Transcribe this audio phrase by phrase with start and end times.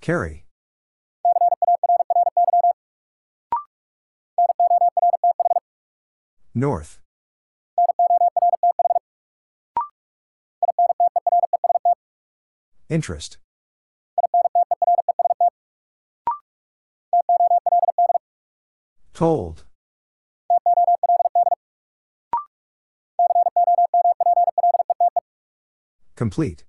[0.00, 0.46] Carry.
[6.54, 7.00] North.
[12.88, 13.38] Interest.
[19.12, 19.64] Told.
[26.16, 26.64] Complete.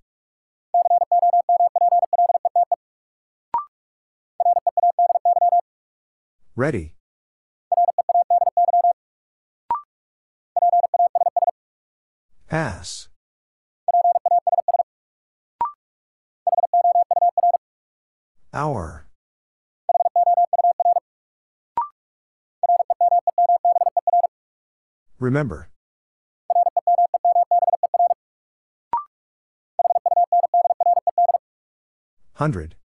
[6.62, 6.94] Ready.
[12.46, 13.08] Pass.
[18.54, 19.08] Hour.
[25.18, 25.68] Remember.
[32.34, 32.76] Hundred.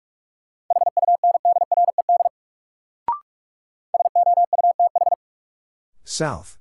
[6.17, 6.57] South.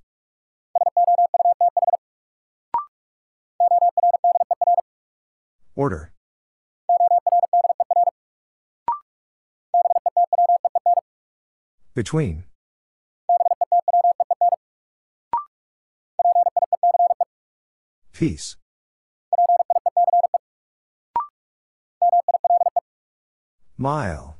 [5.74, 6.12] Order.
[11.94, 12.44] Between.
[18.12, 18.56] Peace.
[23.78, 24.35] Mile.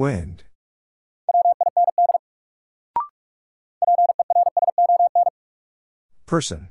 [0.00, 0.44] Wind.
[6.24, 6.68] Person.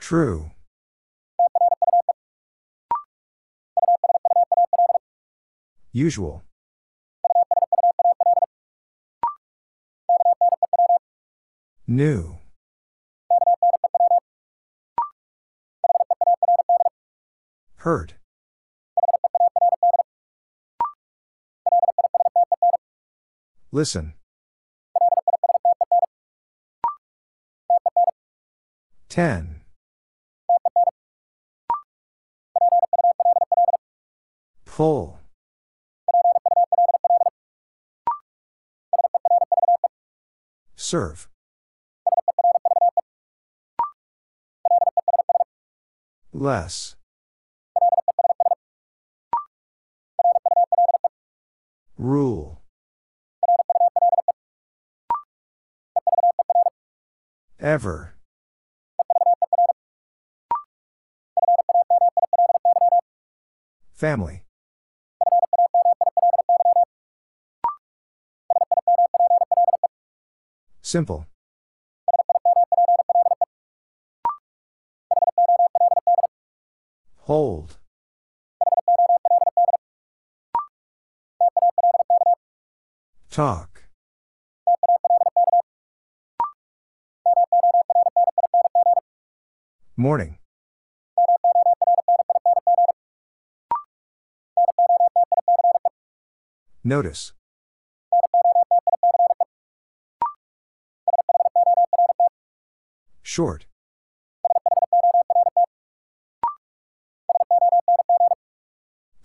[0.00, 0.50] True.
[5.92, 6.42] Usual.
[11.86, 12.41] New.
[17.82, 18.14] Hurt.
[23.72, 24.14] Listen.
[29.08, 29.62] Ten.
[34.64, 35.18] Pull.
[40.76, 41.28] Serve.
[46.32, 46.94] Less.
[51.98, 52.60] Rule.
[57.60, 58.14] Ever.
[63.92, 64.42] Family.
[70.82, 71.26] Simple.
[77.18, 77.78] Hold.
[83.32, 83.84] Talk.
[89.96, 90.36] Morning.
[96.84, 97.32] Notice.
[103.22, 103.64] Short.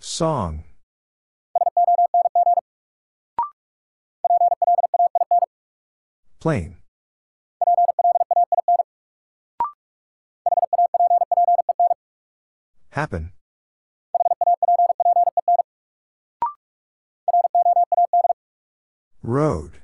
[0.00, 0.64] Song.
[6.40, 6.76] Plain.
[12.90, 13.32] Happen.
[19.22, 19.82] Road.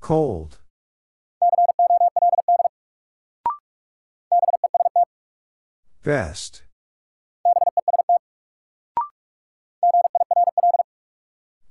[0.00, 0.58] Cold.
[6.02, 6.62] Best.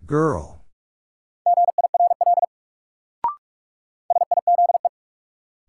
[0.10, 0.66] Girl.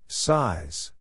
[0.08, 0.92] Size.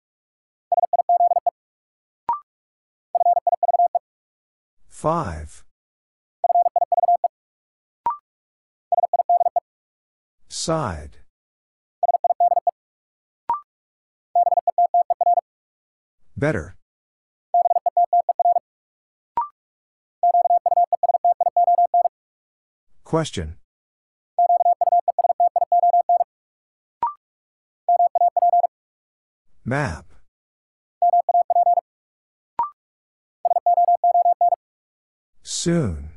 [4.89, 5.63] Five.
[10.49, 11.19] Side.
[16.35, 16.75] Better.
[23.09, 23.55] Question.
[29.65, 30.05] Map.
[35.41, 36.11] Soon.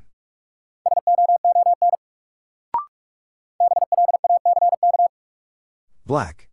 [6.04, 6.50] Black.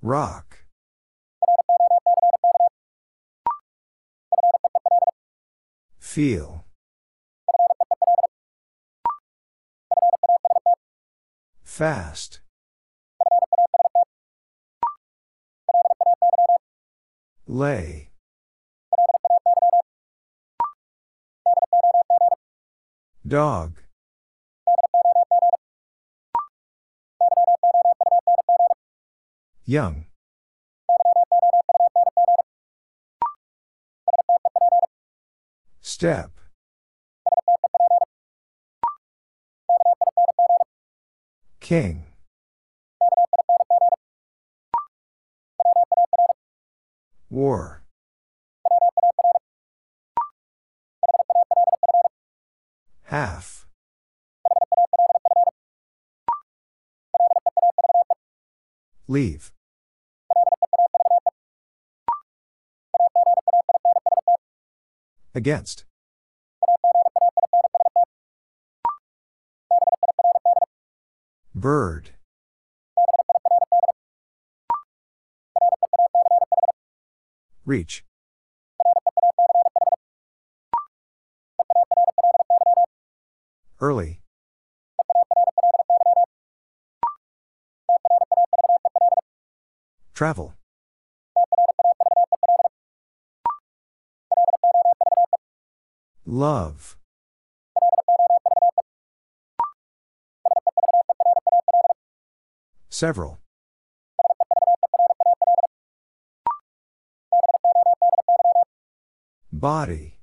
[0.00, 0.51] Rock.
[6.12, 6.66] Feel.
[11.64, 12.40] Fast.
[17.46, 18.10] Lay.
[23.26, 23.80] Dog.
[29.64, 30.11] Young.
[35.94, 36.30] Step.
[41.60, 42.06] King.
[47.28, 47.82] War.
[53.02, 53.66] Half.
[59.06, 59.52] Leave.
[65.34, 65.84] Against.
[71.54, 72.10] Bird.
[77.64, 78.04] Reach.
[83.80, 84.20] Early.
[90.14, 90.54] Travel.
[96.24, 96.96] Love.
[102.88, 103.38] Several.
[109.52, 110.18] Body.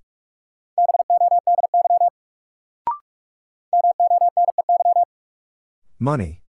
[6.00, 6.42] Money.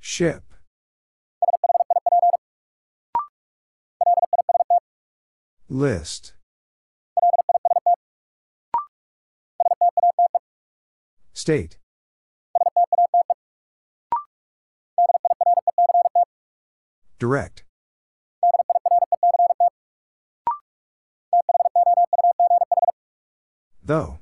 [0.00, 0.53] Ship.
[5.74, 6.34] List.
[11.32, 11.78] State.
[17.18, 17.64] Direct.
[23.82, 24.20] Though.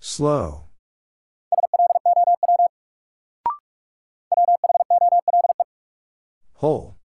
[0.00, 0.67] Slow.
[6.58, 6.96] Whole.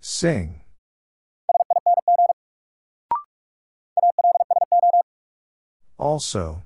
[0.00, 0.60] Sing.
[5.98, 6.62] Also.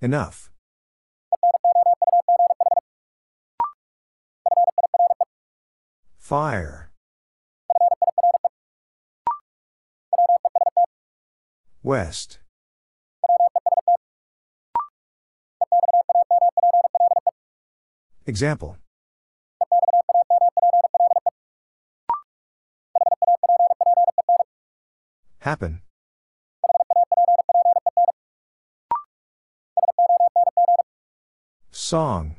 [0.00, 0.50] Enough.
[6.18, 6.90] Fire.
[11.84, 12.38] West.
[18.24, 18.78] Example.
[25.40, 25.82] Happen.
[31.70, 32.36] Song.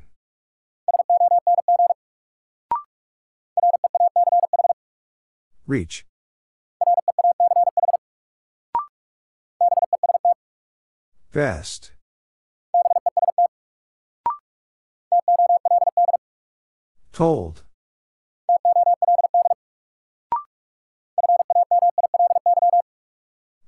[5.67, 6.03] Reach.
[11.36, 11.92] Best.
[17.12, 17.63] Told.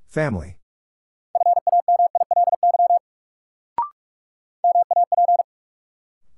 [0.06, 0.56] Family.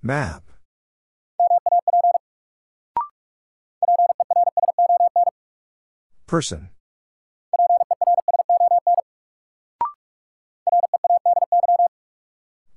[0.03, 0.43] Map.
[6.27, 6.71] Person.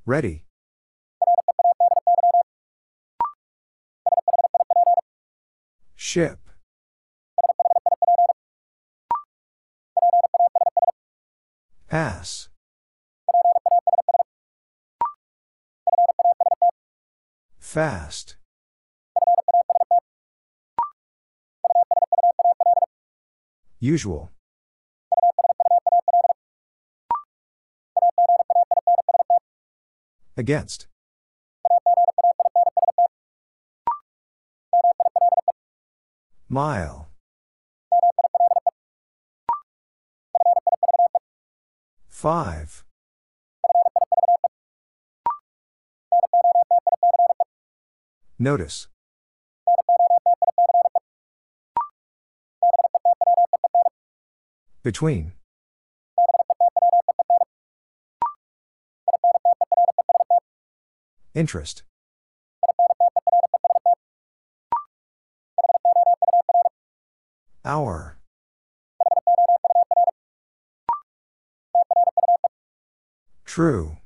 [0.06, 0.44] Ready.
[5.96, 6.40] Ship.
[11.88, 12.50] Pass.
[17.60, 18.36] Fast.
[23.80, 24.32] Usual.
[30.44, 30.88] Against.
[36.50, 37.08] Mile.
[42.10, 42.84] Five.
[48.38, 48.90] Notice.
[54.84, 55.32] Between.
[61.36, 61.84] Interest.
[67.66, 68.18] Hour.
[73.46, 73.98] True.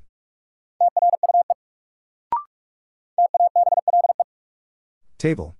[5.18, 5.56] Table.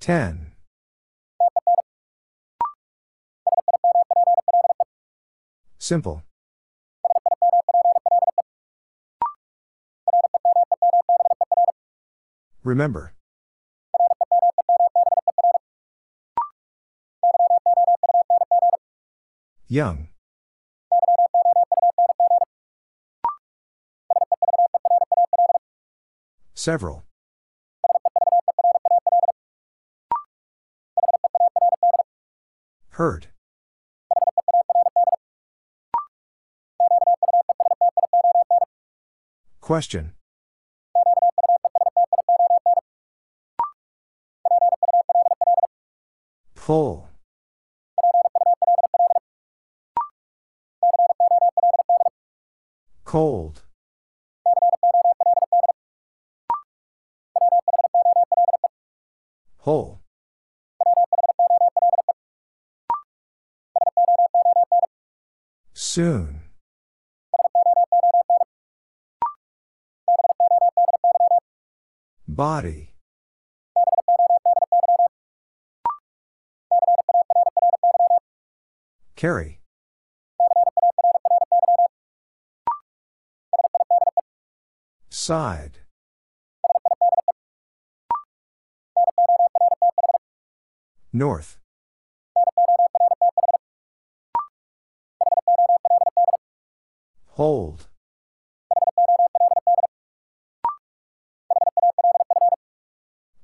[0.00, 0.52] Ten.
[5.78, 6.22] Simple.
[12.64, 13.12] Remember.
[19.68, 20.08] Young.
[26.54, 27.04] Several.
[32.90, 33.28] Hurt.
[39.60, 40.14] Question.
[46.68, 47.08] Pull.
[53.06, 53.62] Cold.
[59.60, 60.02] Whole.
[65.72, 66.42] Soon.
[72.28, 72.90] Body.
[79.18, 79.58] Carry.
[85.10, 85.80] Side.
[91.12, 91.58] North.
[97.30, 97.88] Hold.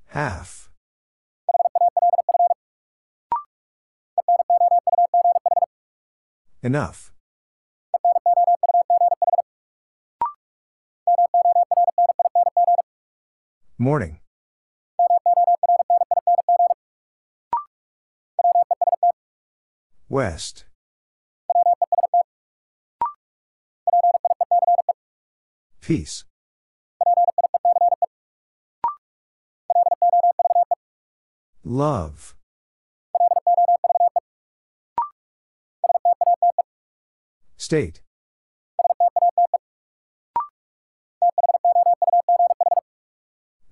[0.06, 0.70] Half.
[6.64, 7.12] Enough.
[13.76, 14.20] Morning.
[20.08, 20.64] West.
[25.82, 26.24] Peace.
[31.62, 32.34] Love.
[37.64, 38.02] State.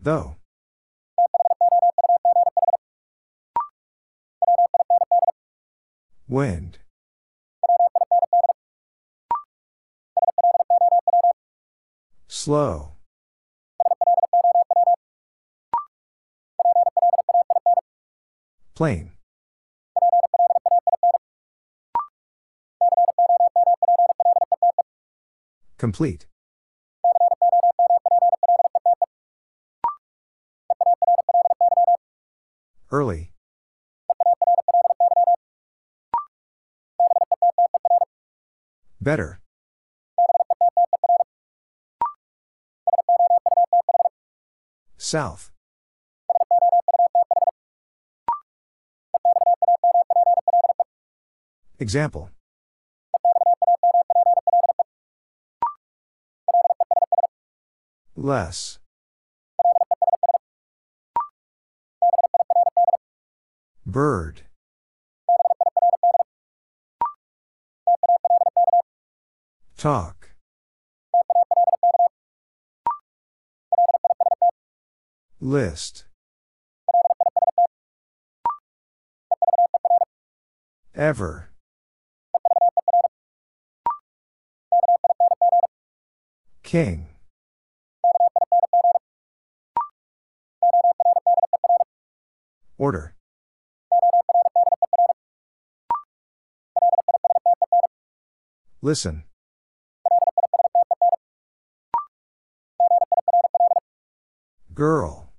[0.00, 0.36] Though.
[6.26, 6.78] Wind.
[12.28, 12.92] Slow.
[18.74, 19.10] Plain.
[25.82, 26.26] Complete.
[32.92, 33.32] Early.
[39.00, 39.40] Better.
[44.96, 45.50] South.
[51.80, 52.30] Example.
[58.22, 58.78] Less.
[63.84, 64.42] Bird.
[69.76, 70.30] Talk.
[75.40, 76.04] List.
[80.94, 81.50] Ever.
[86.62, 87.11] King.
[92.82, 93.14] Order.
[98.80, 99.22] Listen.
[104.74, 105.32] Girl.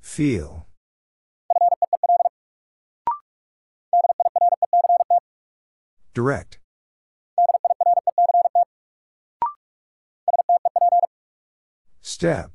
[0.00, 0.68] Feel.
[6.14, 6.60] Direct.
[12.18, 12.50] Step.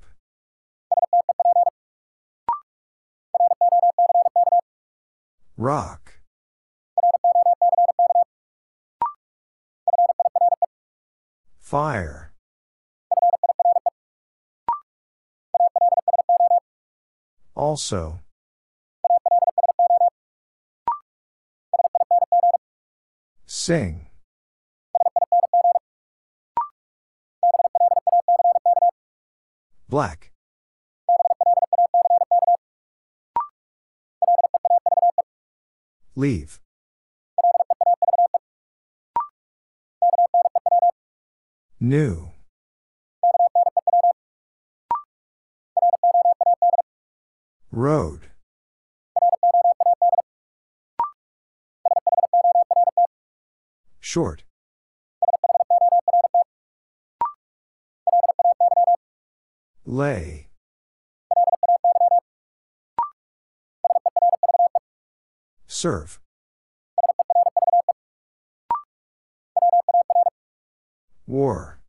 [5.55, 6.15] Rock.
[11.61, 12.33] Fire.
[17.55, 18.19] Also.
[23.45, 24.07] Sing.
[29.93, 30.31] Black.
[36.15, 36.59] Leave.
[41.79, 42.31] New.
[47.71, 48.21] Road.
[53.99, 54.43] Short.
[59.85, 60.47] Lay.
[65.67, 66.19] Serve.
[71.27, 71.79] War.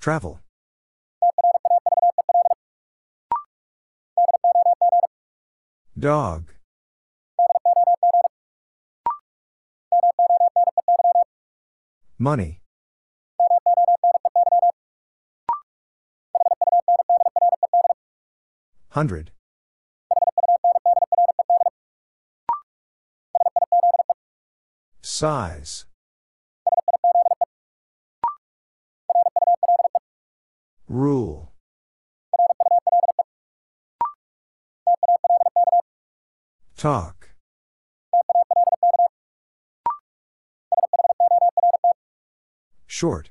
[0.00, 0.40] Travel.
[5.98, 6.57] Dog.
[12.20, 12.60] Money.
[18.90, 19.30] Hundred.
[25.00, 25.86] Size.
[30.88, 31.52] Rule.
[36.76, 37.17] Talk.
[42.98, 43.30] Short.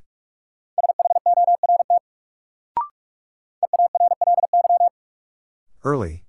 [5.84, 6.24] Early.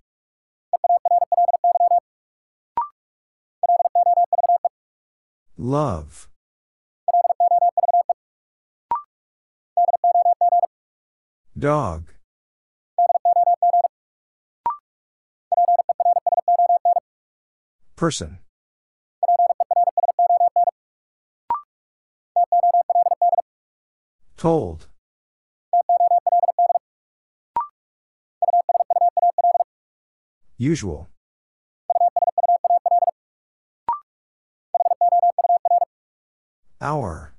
[5.57, 6.29] Love.
[11.57, 12.09] Dog.
[17.95, 18.39] Person.
[24.39, 24.87] Told.
[30.57, 31.09] Usual.
[36.81, 37.35] Hour.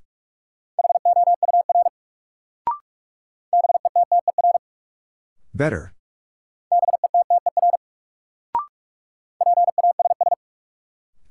[5.54, 5.94] Better.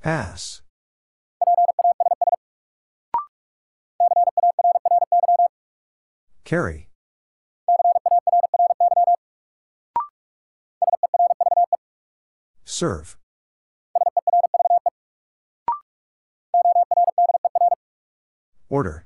[0.02, 0.64] Pass.
[6.50, 6.90] Carry.
[12.66, 13.20] Serve.
[18.68, 19.06] Order.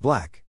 [0.00, 0.42] Black.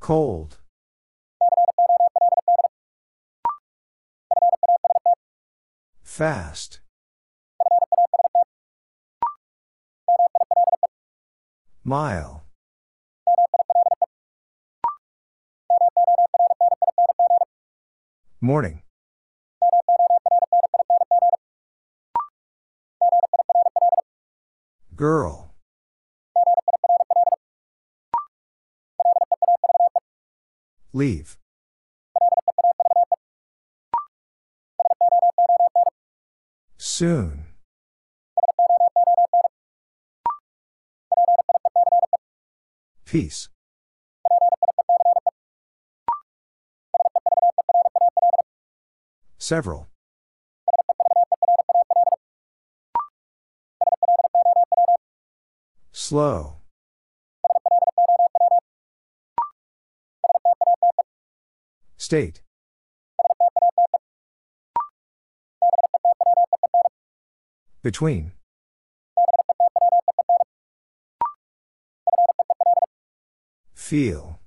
[0.00, 0.59] Cold.
[6.20, 6.80] Fast.
[11.82, 12.44] Mile.
[18.42, 18.82] Morning.
[24.94, 25.54] Girl.
[30.92, 31.38] Leave.
[37.00, 37.46] Soon.
[43.06, 43.48] Peace.
[49.38, 49.88] Several.
[55.92, 56.56] Slow.
[61.96, 62.42] State.
[67.82, 68.32] Between.
[73.72, 74.38] Feel.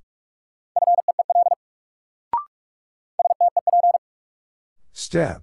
[4.93, 5.41] Step.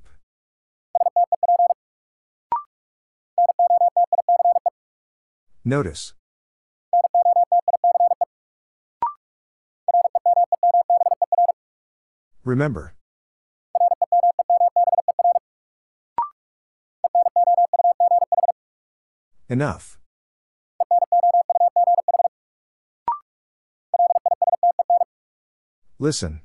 [5.64, 6.14] Notice.
[12.44, 12.94] Remember.
[19.50, 19.98] Enough.
[25.98, 26.42] Listen.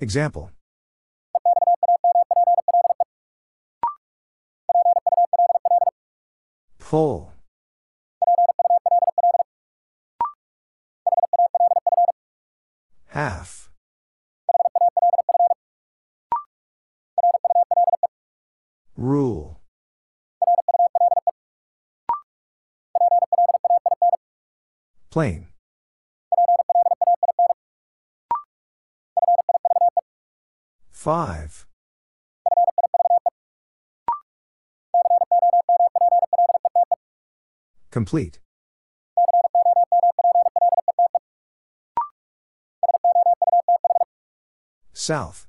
[0.00, 0.50] Example.
[6.78, 7.32] Pull.
[13.08, 13.68] Half.
[18.96, 19.60] Rule.
[25.18, 25.48] Plain.
[30.92, 31.66] Five.
[37.90, 38.38] Complete.
[44.92, 45.48] South.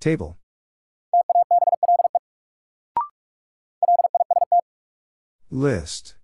[0.00, 0.38] Table.
[5.58, 6.14] List.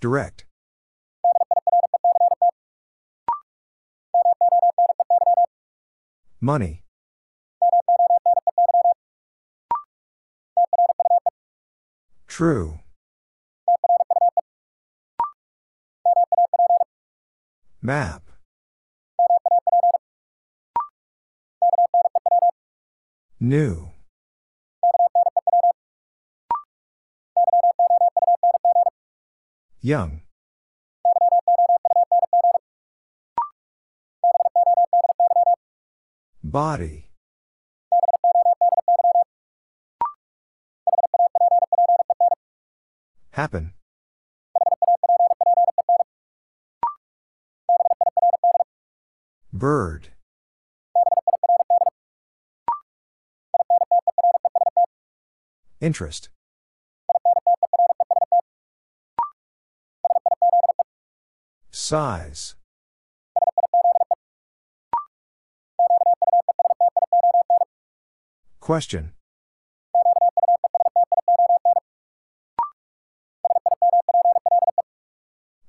[0.00, 0.44] Direct.
[6.42, 6.82] Money.
[12.28, 12.80] True.
[17.80, 18.35] Map.
[23.38, 23.90] New.
[29.82, 30.22] Young.
[36.42, 37.10] Body.
[43.32, 43.74] Happen.
[49.52, 50.15] Bird.
[55.80, 56.30] Interest.
[61.70, 62.54] Size.
[68.60, 69.12] Question.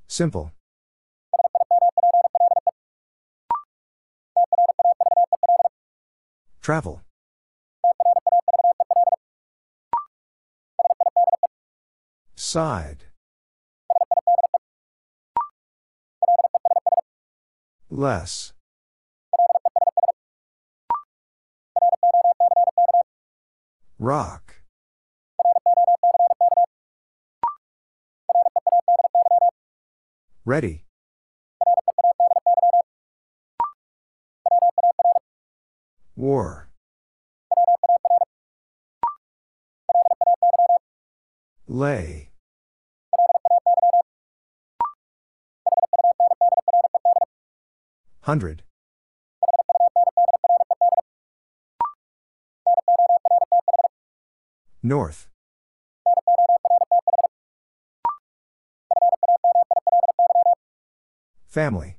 [0.08, 0.52] Simple.
[6.62, 7.02] Travel.
[12.48, 13.04] Side.
[17.90, 18.54] Less.
[24.00, 24.62] Rock.
[30.46, 30.86] Ready.
[36.16, 36.70] War.
[41.68, 42.30] Lay.
[48.28, 48.62] Hundred.
[54.84, 55.30] North.
[61.48, 61.96] Family.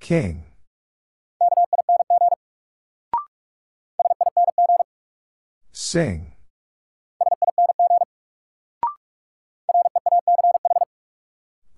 [0.00, 0.44] King.
[5.72, 6.32] Sing.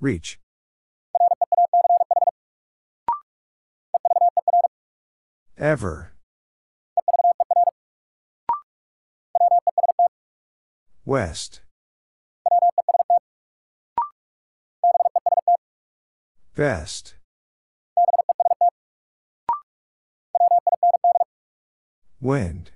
[0.05, 0.39] Reach.
[5.57, 6.13] Ever.
[11.07, 11.63] West.
[16.55, 17.15] Best.
[22.21, 22.73] Wind.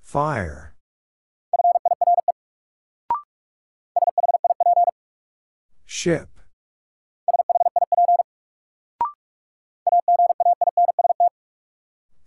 [0.00, 0.73] Fire.
[5.94, 6.28] Ship.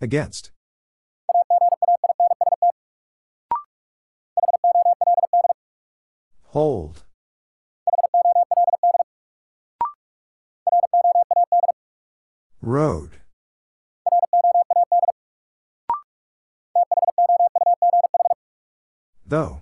[0.00, 0.52] Against.
[6.44, 7.04] Hold.
[12.62, 13.10] Road.
[19.26, 19.60] Though.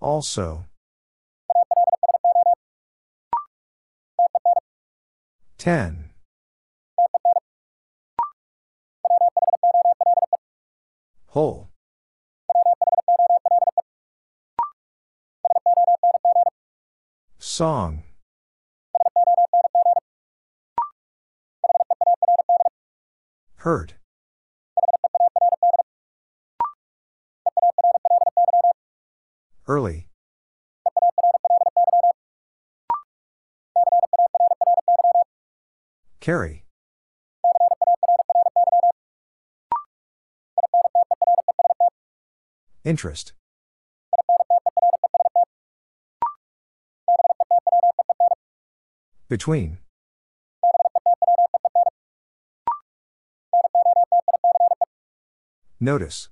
[0.00, 0.64] Also.
[5.58, 6.10] Ten.
[11.28, 11.68] Whole.
[17.38, 18.02] Song.
[23.56, 23.99] Hurt.
[29.70, 30.08] Early.
[36.18, 36.64] Carry.
[42.82, 43.32] Interest.
[49.28, 49.78] Between.
[55.78, 56.28] Notice.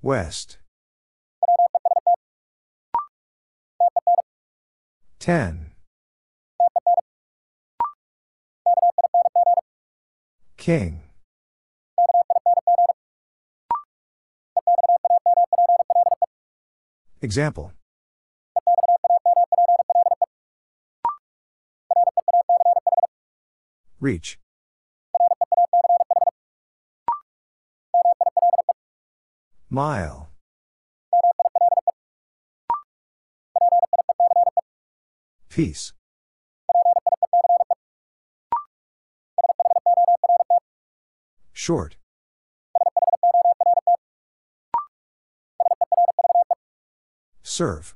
[0.00, 0.58] West.
[5.18, 5.72] Ten.
[10.56, 11.00] King.
[17.20, 17.72] Example.
[24.00, 24.38] Reach.
[29.70, 30.30] Mile.
[35.50, 35.92] Peace.
[41.52, 41.96] Short.
[47.42, 47.94] Serve.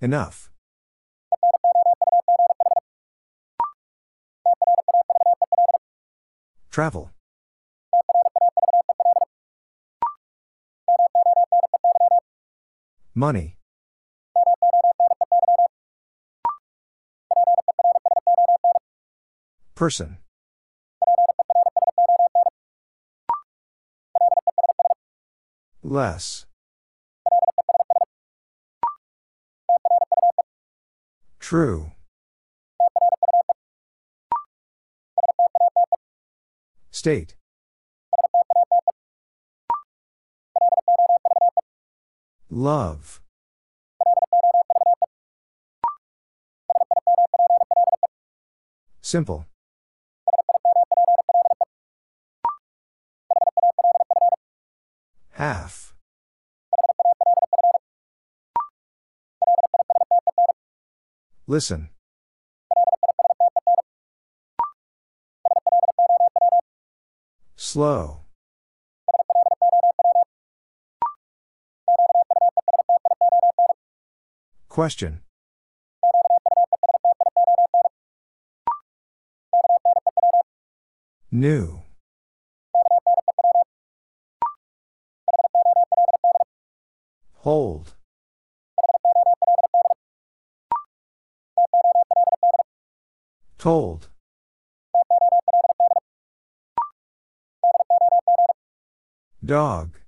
[0.00, 0.51] Enough.
[6.72, 7.10] Travel.
[13.14, 13.58] Money.
[19.74, 20.16] Person.
[25.82, 26.46] Less.
[31.38, 31.91] True.
[37.02, 37.34] State.
[42.48, 43.20] Love.
[49.00, 49.46] Simple.
[55.32, 55.94] Half.
[61.48, 61.88] Listen.
[67.72, 68.18] Slow.
[74.68, 75.22] Question.
[81.30, 81.80] New.
[87.36, 87.94] Hold.
[93.56, 94.10] Told.
[99.44, 99.98] Dog.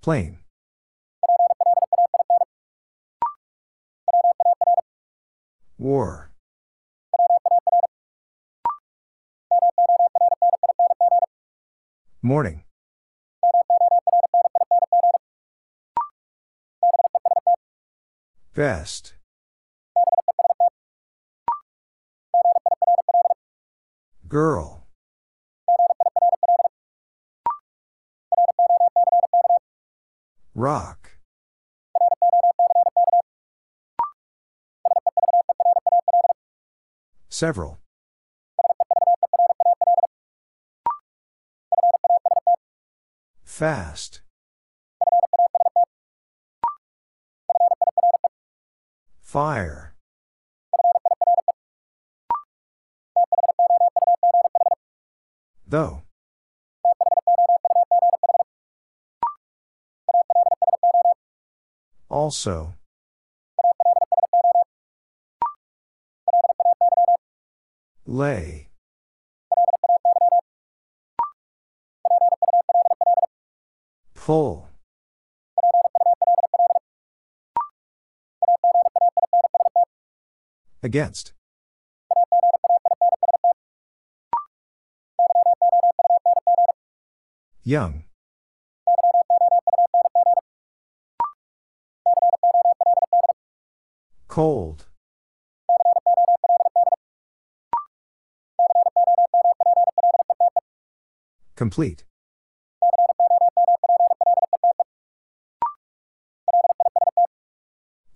[0.00, 0.38] Plain.
[5.76, 6.30] War.
[12.22, 12.62] Morning.
[18.54, 19.14] Best.
[24.30, 24.86] Girl.
[30.54, 31.18] Rock.
[37.28, 37.80] Several.
[43.42, 44.20] Fast.
[49.20, 49.96] Fire.
[55.70, 56.02] Though.
[62.08, 62.74] Also.
[68.04, 68.66] Lay.
[74.16, 74.68] Pull.
[80.82, 81.32] Against.
[87.70, 88.02] Young.
[94.26, 94.86] Cold.
[101.54, 102.02] Complete.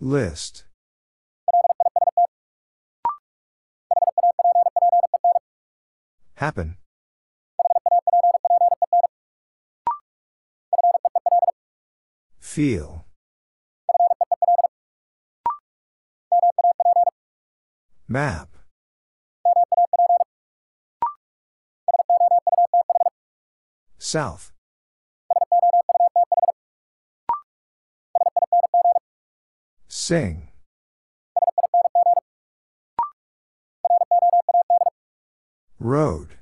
[0.00, 0.64] List.
[6.34, 6.76] Happen.
[12.54, 13.04] Feel.
[18.06, 18.48] Map.
[23.98, 24.52] South.
[29.88, 30.50] Sing.
[35.80, 36.36] Road.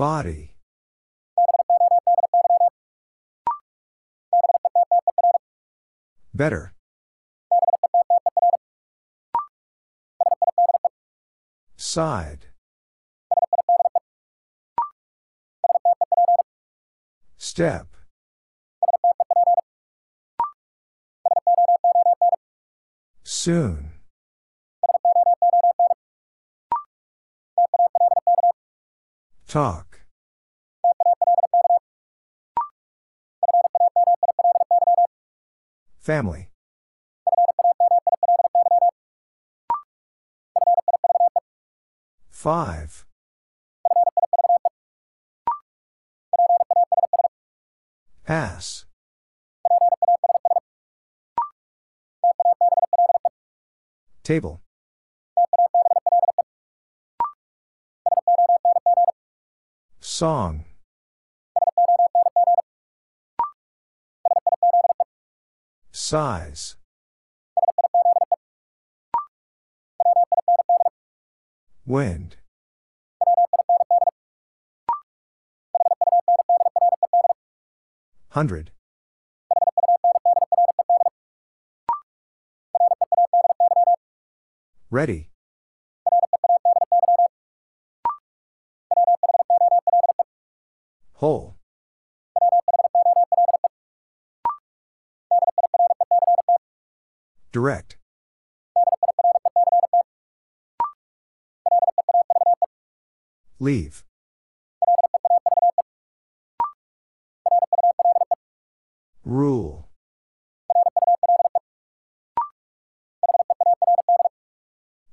[0.00, 0.54] Body.
[6.32, 6.72] Better.
[11.76, 12.46] Side.
[17.36, 17.88] Step.
[23.22, 23.90] Soon.
[29.46, 29.89] Talk.
[36.00, 36.48] Family.
[42.30, 43.04] Five.
[48.24, 48.86] Pass.
[54.24, 54.62] Table.
[60.00, 60.64] Song.
[66.02, 66.76] Size.
[71.86, 72.36] Wind.
[78.30, 78.70] Hundred.
[84.90, 85.28] Ready.
[91.12, 91.59] Whole.
[97.52, 97.96] Direct.
[103.58, 104.04] Leave.
[109.24, 109.88] Rule.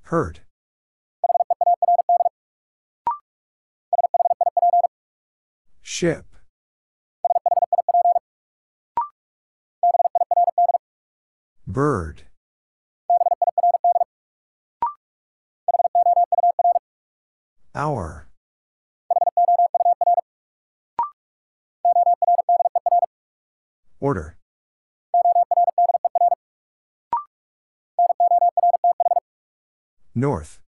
[0.03, 0.41] Hurt.
[5.81, 6.25] Ship.
[11.65, 12.26] Bird.
[30.17, 30.59] North.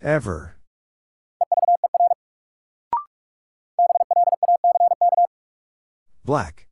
[0.00, 0.56] Ever.
[6.24, 6.66] Black.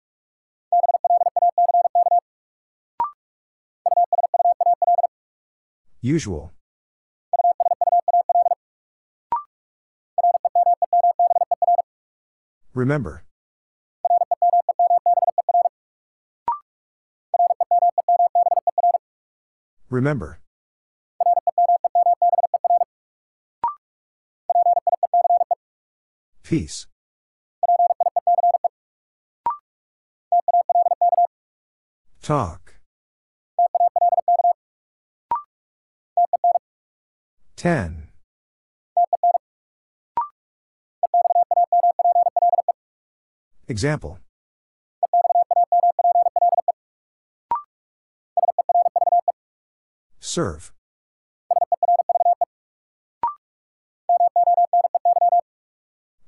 [6.00, 6.52] Usual.
[12.72, 13.24] Remember.
[19.90, 20.38] Remember.
[26.44, 26.86] Peace.
[32.22, 32.74] Talk.
[37.56, 38.08] Ten.
[43.68, 44.18] Example.
[50.30, 50.72] Serve.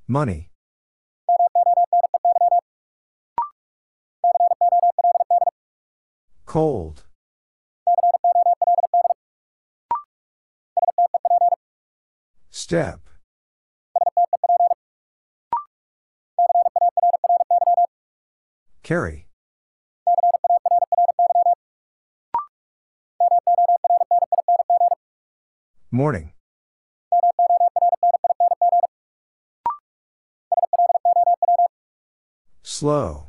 [0.08, 0.50] Money.
[6.46, 7.04] Cold.
[12.50, 12.98] Step.
[18.82, 19.28] Carry.
[25.94, 26.32] Morning.
[32.62, 33.26] Slow.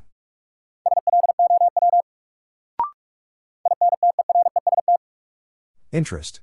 [5.92, 6.40] Interest.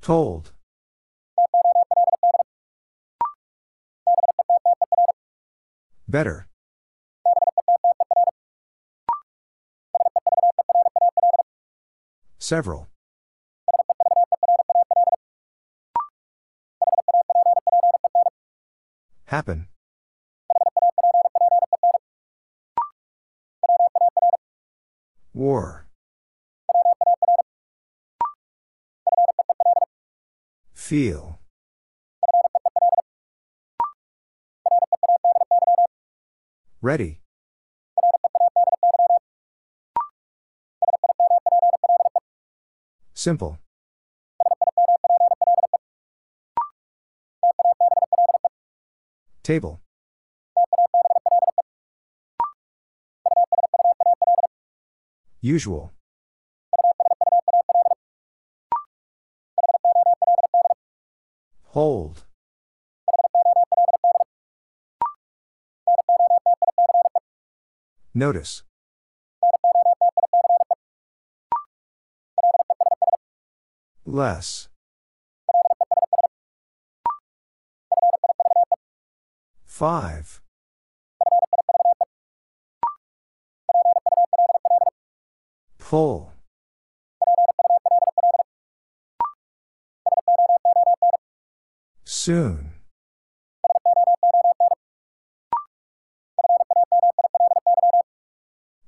[0.00, 0.52] Told.
[6.08, 6.48] Better.
[12.48, 12.88] Several.
[19.26, 19.68] Happen.
[25.34, 25.88] War.
[30.72, 31.40] Feel.
[36.80, 37.20] Ready.
[43.18, 43.58] Simple.
[49.42, 49.80] Table.
[55.40, 55.90] Usual.
[61.74, 62.24] Hold.
[68.14, 68.62] Notice.
[74.10, 74.68] Less.
[79.66, 80.40] Five.
[85.78, 86.32] Pull.
[92.04, 92.72] Soon.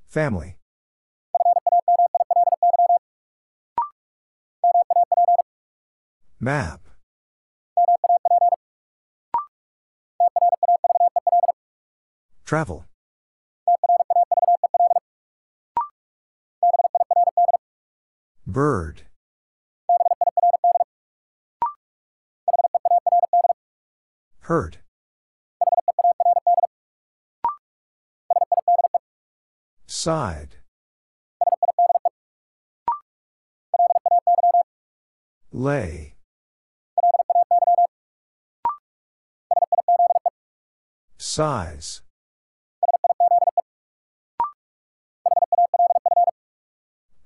[0.08, 0.59] Family.
[6.42, 6.80] Map.
[12.46, 12.86] Travel.
[18.46, 19.02] Bird.
[24.40, 24.78] Hurt.
[29.86, 30.56] Side.
[35.52, 36.14] Lay.
[41.30, 42.02] Size.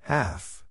[0.01, 0.63] Half.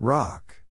[0.00, 0.64] Rock.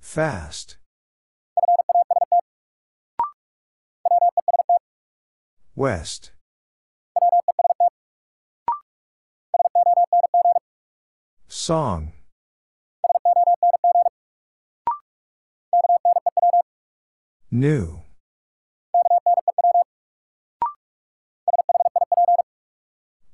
[0.00, 0.78] Fast.
[5.76, 6.30] West.
[11.68, 12.12] Song.
[17.50, 18.00] New.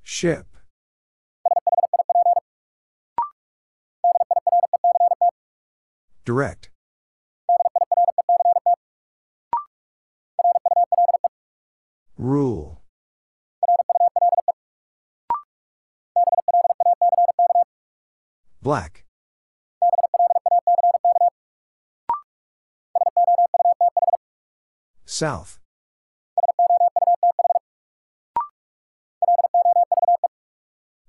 [0.03, 0.47] Ship.
[6.24, 6.70] Direct.
[12.18, 12.84] Rule.
[18.64, 19.04] Black.
[25.04, 25.58] South.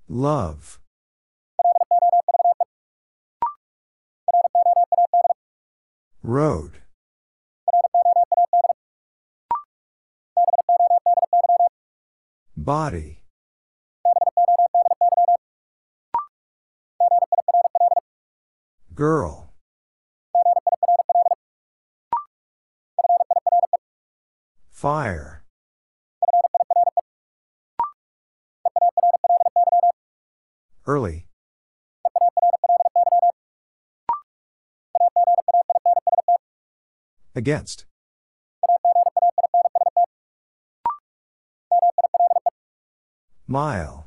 [0.06, 0.80] Love.
[6.22, 6.82] Road.
[12.54, 13.15] Body.
[18.96, 19.52] Girl.
[24.70, 25.44] Fire.
[30.86, 31.26] Early.
[37.34, 37.84] Against.
[43.46, 44.05] Mile.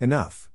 [0.00, 0.48] Enough.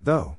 [0.00, 0.36] Though.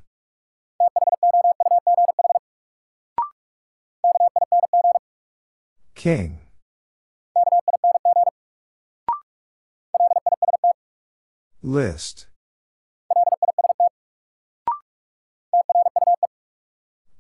[5.94, 6.40] King.
[11.62, 12.28] List.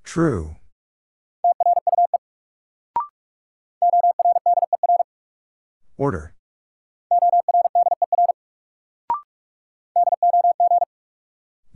[0.03, 0.55] True.
[5.97, 6.33] Order.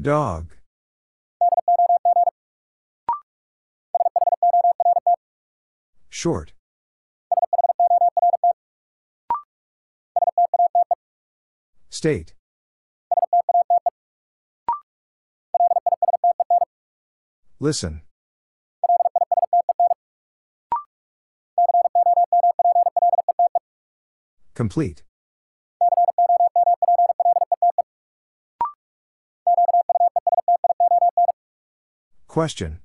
[0.01, 0.55] Dog.
[6.09, 6.53] Short.
[11.89, 12.33] State.
[17.59, 18.01] Listen.
[24.59, 25.03] Complete.
[32.27, 32.79] Question.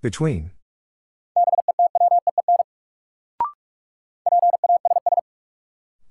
[0.00, 0.52] Between.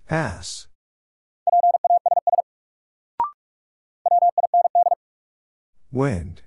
[0.05, 0.67] Pass.
[5.91, 6.43] Wind.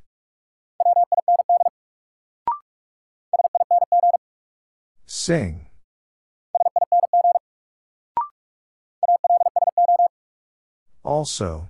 [5.22, 5.66] Sing.
[11.04, 11.68] Also.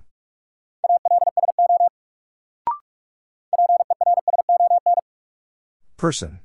[5.97, 6.39] Person.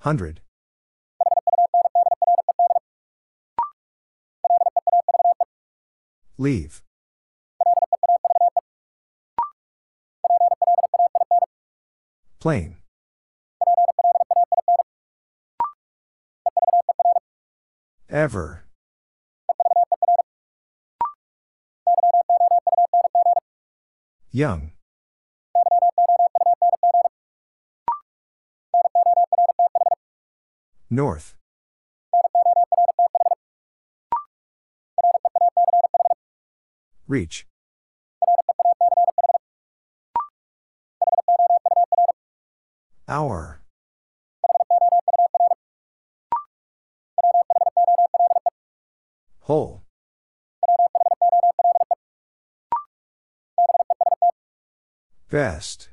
[0.00, 0.40] Hundred.
[6.36, 6.82] Leave.
[12.40, 12.76] Plain.
[18.08, 18.64] Ever.
[24.30, 24.70] Young.
[30.90, 31.34] North.
[37.08, 37.46] Reach.
[43.08, 43.62] Hour.
[49.40, 49.82] Whole.
[55.30, 55.88] Best.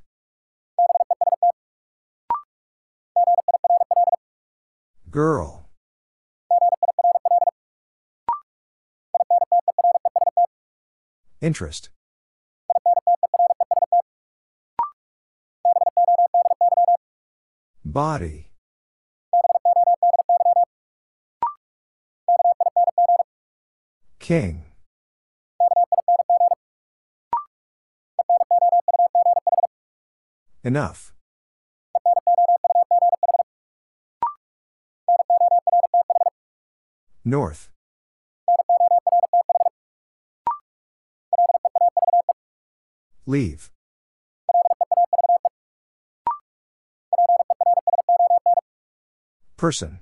[5.10, 5.70] Girl.
[11.40, 11.90] Interest.
[17.96, 18.52] Body.
[24.20, 24.66] King.
[30.66, 31.14] Enough.
[37.24, 37.70] North.
[43.26, 43.70] Leave.
[49.58, 50.00] Person.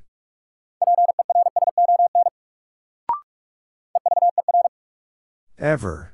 [5.59, 6.13] Ever.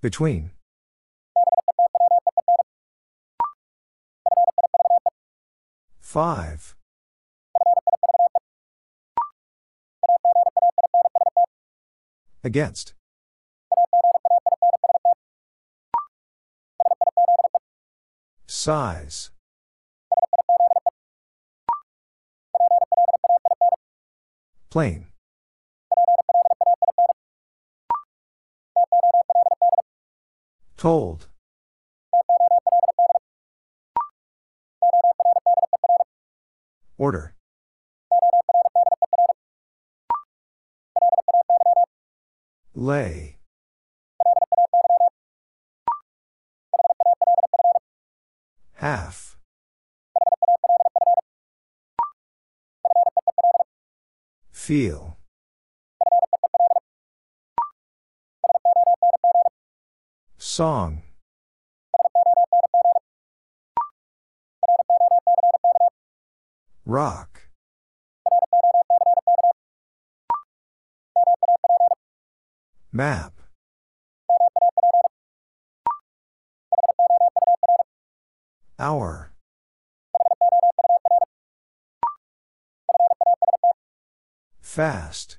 [0.00, 0.52] Between.
[6.00, 6.76] Five.
[12.44, 12.94] Against.
[18.68, 19.30] Size.
[24.68, 25.06] Plain.
[30.76, 31.28] Told.
[36.98, 37.34] Order.
[42.74, 43.38] Lay.
[48.78, 49.36] Half.
[54.68, 55.16] Feel.
[60.36, 61.00] Song.
[66.84, 67.48] Rock.
[72.92, 73.32] Map.
[78.78, 79.32] Hour.
[84.78, 85.38] Fast.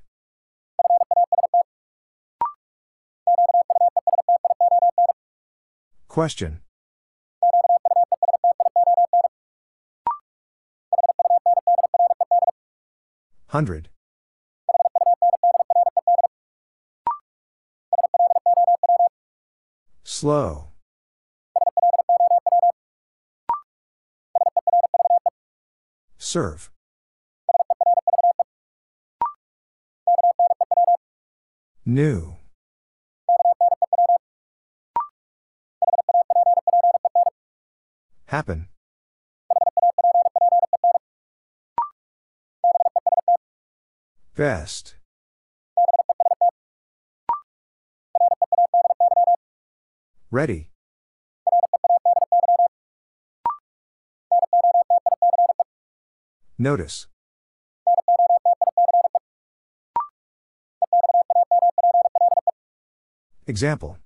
[6.09, 6.59] Question.
[13.47, 13.87] Hundred.
[20.03, 20.67] Slow.
[26.17, 26.69] Serve.
[31.85, 32.35] New.
[38.25, 38.67] Happen.
[44.35, 44.95] Best.
[50.31, 50.69] Ready.
[56.57, 57.07] Notice.
[63.49, 63.97] Example.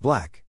[0.00, 0.42] Black.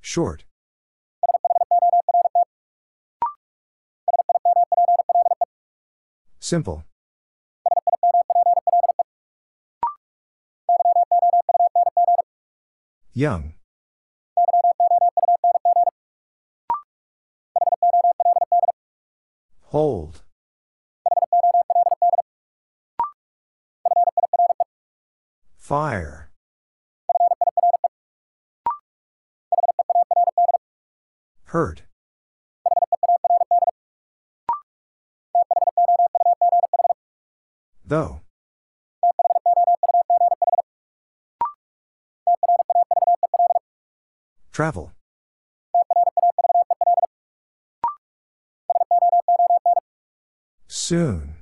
[0.00, 0.44] Short.
[6.40, 6.84] Simple.
[13.12, 13.59] Young.
[19.70, 20.22] Hold.
[25.56, 26.32] Fire.
[31.44, 31.82] Hurt.
[37.86, 38.22] Though.
[44.50, 44.92] Travel.
[50.90, 51.36] Soon.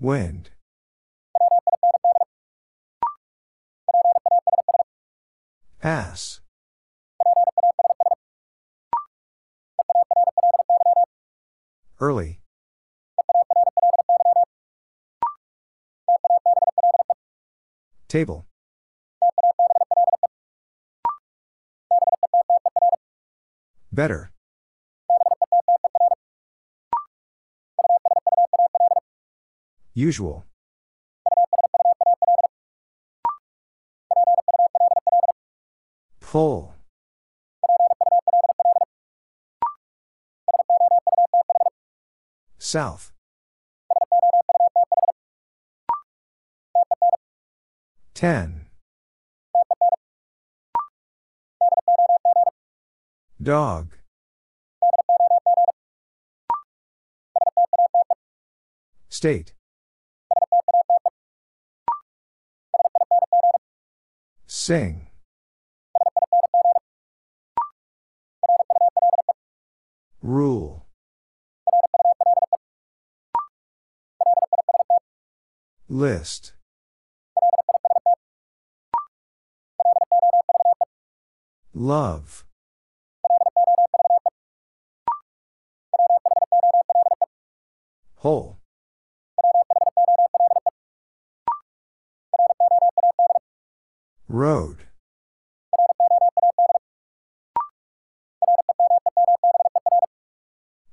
[0.00, 0.50] Wind.
[5.80, 6.40] Pass.
[12.00, 12.40] Early.
[18.08, 18.46] Table.
[23.92, 24.30] Better.
[29.92, 30.46] Usual.
[36.20, 36.74] Pull.
[42.58, 43.12] South.
[48.14, 48.71] Ten.
[53.42, 53.96] Dog.
[59.08, 59.52] State.
[64.46, 65.08] Sing.
[70.22, 70.86] Rule.
[75.88, 76.52] List.
[81.74, 82.44] Love.
[88.22, 88.56] Whole.
[94.28, 94.86] Road.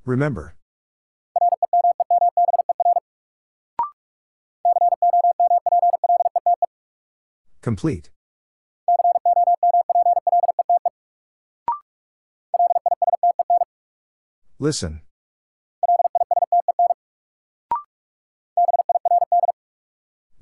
[0.05, 0.55] Remember.
[7.61, 8.09] Complete.
[14.57, 15.01] Listen.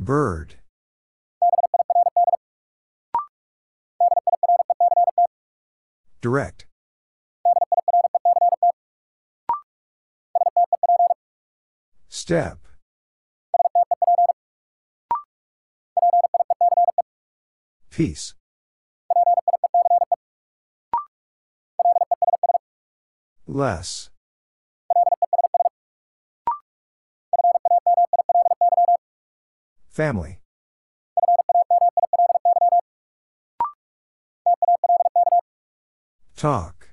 [0.07, 0.55] Bird.
[6.21, 6.65] Direct.
[12.07, 12.59] Step.
[17.89, 18.33] Peace.
[23.45, 24.09] Less.
[29.97, 30.37] Family
[36.35, 36.89] Talk.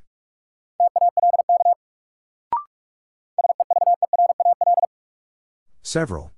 [5.82, 6.32] Several.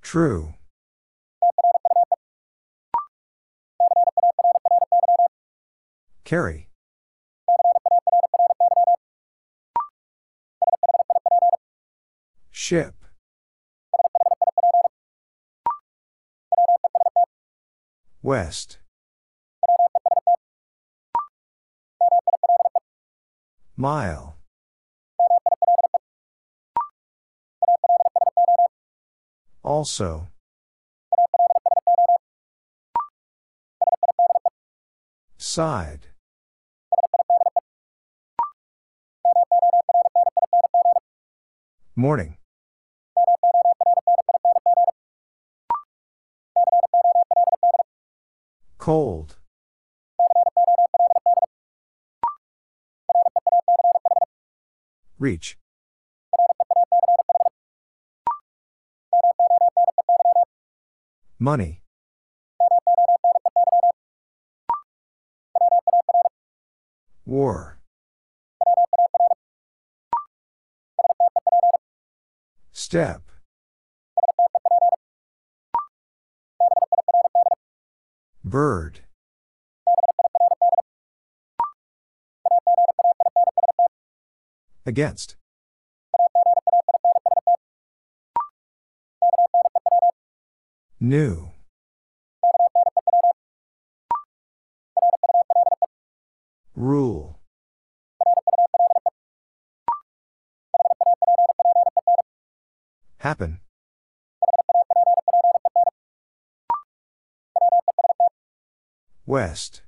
[0.00, 0.54] True.
[6.22, 6.69] Carry.
[12.70, 12.94] Ship.
[18.22, 18.78] West.
[23.76, 24.36] Mile.
[29.64, 30.28] Also.
[35.38, 36.06] Side.
[41.96, 42.36] Morning.
[48.80, 49.36] Cold.
[55.18, 55.58] Reach.
[61.38, 61.82] Money.
[67.26, 67.78] War.
[72.72, 73.29] Step.
[78.50, 79.02] Bird.
[84.84, 85.36] Against.
[90.98, 91.52] New.
[96.74, 97.38] Rule.
[103.18, 103.60] Happen.
[109.30, 109.82] West.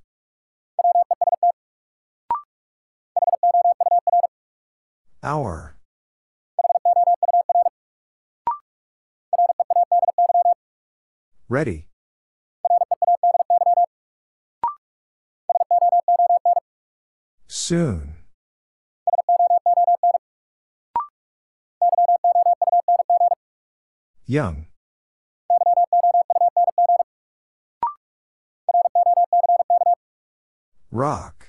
[5.21, 5.75] Hour.
[11.49, 11.89] Ready.
[17.49, 18.15] Soon.
[24.25, 24.67] Young.
[31.03, 31.49] Rock.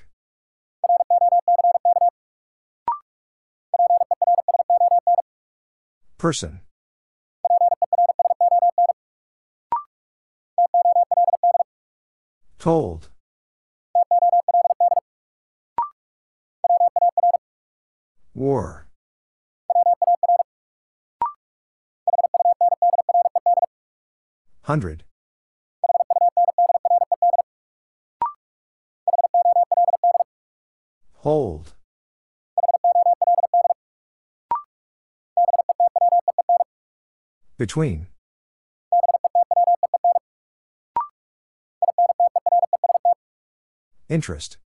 [6.18, 6.62] Person.
[12.58, 13.10] Told.
[18.34, 18.88] War.
[24.62, 25.04] Hundred.
[31.24, 31.72] Hold.
[37.64, 38.08] Between.
[44.06, 44.58] Interest.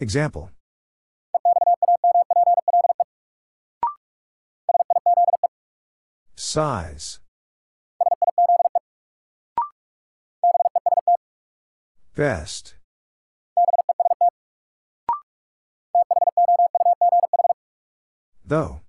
[0.00, 0.50] Example.
[6.34, 7.20] Size.
[12.16, 12.75] Best.
[18.48, 18.80] Though.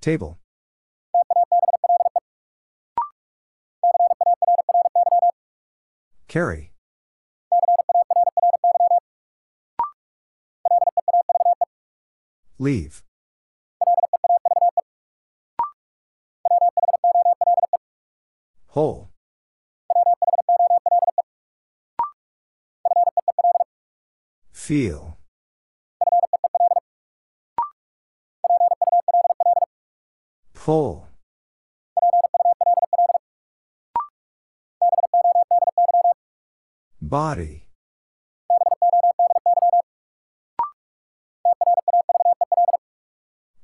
[0.00, 0.38] Table.
[6.26, 6.72] Carry.
[12.58, 13.02] Leave.
[18.68, 19.09] Whole.
[24.70, 25.18] Feel.
[30.54, 31.08] Pull.
[37.02, 37.66] Body.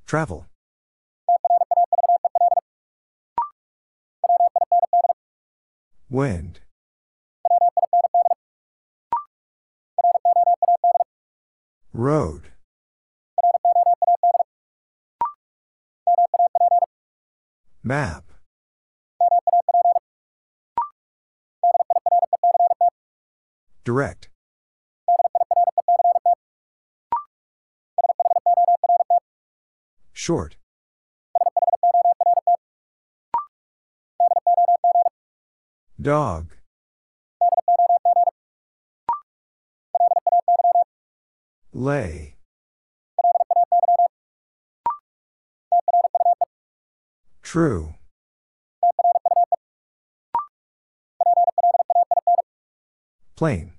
[0.06, 0.46] Travel.
[6.10, 6.65] Wind.
[12.06, 12.52] Road.
[17.82, 18.22] Map.
[23.82, 24.28] Direct.
[30.12, 30.54] Short.
[36.00, 36.55] Dog.
[41.78, 42.36] Lay.
[47.42, 47.92] True.
[53.36, 53.72] Plain.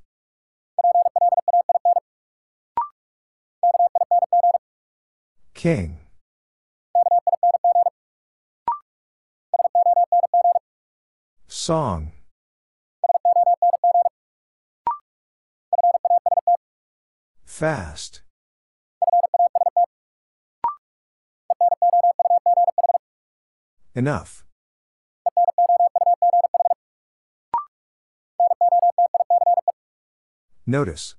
[5.55, 5.97] King.
[11.47, 12.11] Song.
[17.57, 18.21] Fast.
[23.95, 24.45] Enough.
[30.67, 31.15] Notice.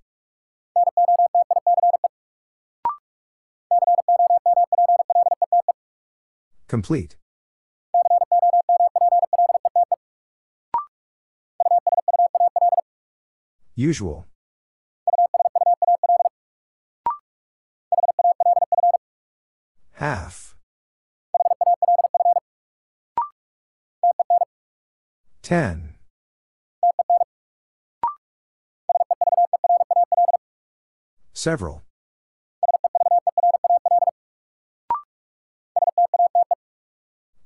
[6.68, 7.16] Complete.
[13.74, 14.28] Usual.
[19.98, 20.54] Half.
[25.48, 25.94] Ten.
[31.32, 31.84] Several.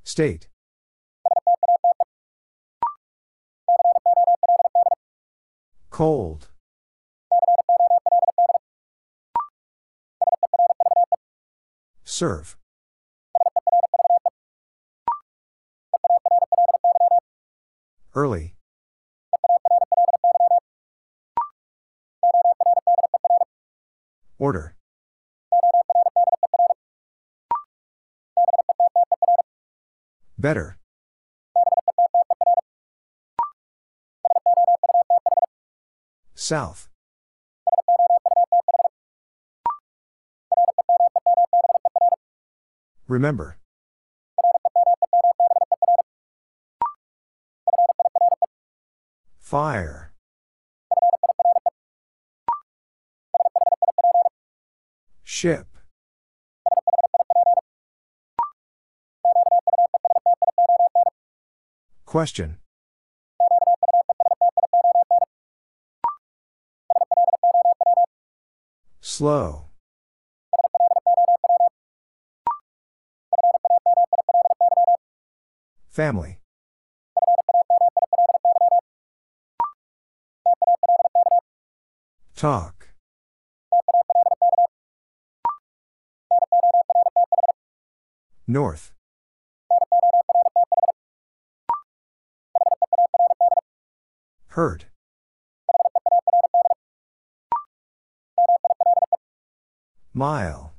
[0.03, 0.49] State.
[5.91, 6.49] Cold.
[12.03, 12.57] Serve.
[18.15, 18.55] Early.
[24.39, 24.75] Order.
[30.37, 30.77] Better.
[36.35, 36.89] South.
[43.07, 43.57] Remember.
[49.53, 50.15] Fire.
[55.25, 55.67] Ship.
[62.07, 62.61] Question.
[69.03, 69.67] Slow.
[75.91, 76.42] Family.
[82.43, 82.89] Talk.
[88.49, 88.91] North.
[94.49, 94.87] Hurt.
[100.13, 100.73] Mile.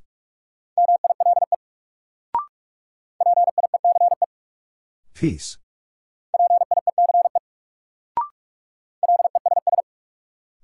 [5.14, 5.58] Peace.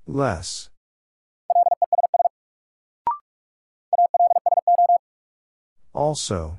[0.05, 0.69] Less.
[6.09, 6.57] Also.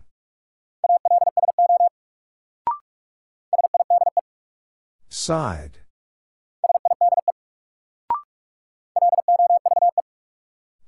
[5.09, 5.79] Side.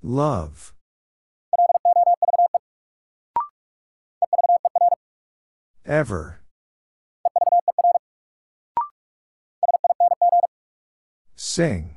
[0.00, 0.72] Love.
[5.84, 6.38] Ever.
[11.34, 11.96] Sing.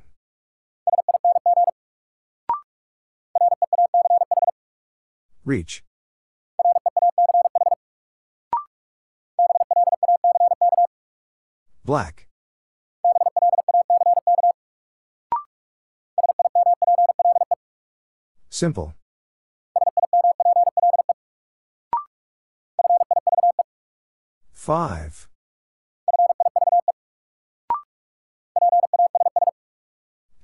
[5.45, 5.83] Reach.
[11.85, 12.27] Black.
[18.49, 18.95] Simple.
[24.51, 25.29] Five.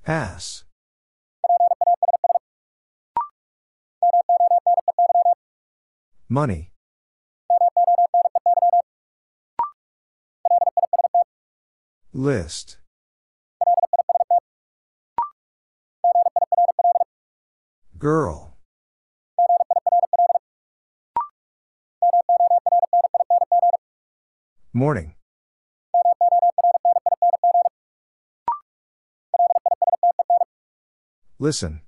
[0.04, 0.66] Pass.
[6.30, 6.71] Money.
[12.14, 12.78] List.
[17.98, 18.58] Girl.
[24.74, 25.14] Morning.
[31.40, 31.82] Listen.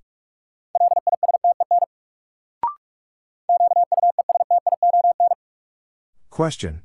[6.30, 6.84] Question.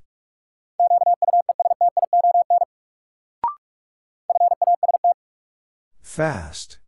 [6.18, 6.80] Fast.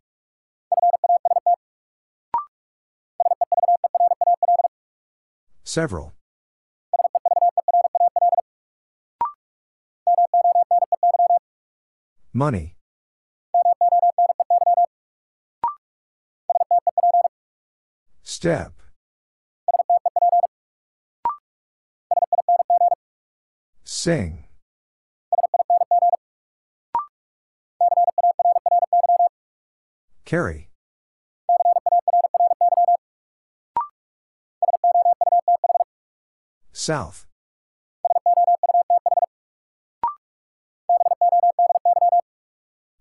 [5.63, 6.11] Several.
[12.33, 12.75] Money.
[18.23, 18.73] Step.
[23.85, 24.43] Sing.
[30.31, 30.69] Carry.
[36.71, 37.25] South.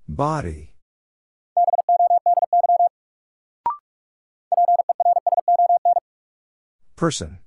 [0.08, 0.74] Body.
[6.96, 7.38] Person.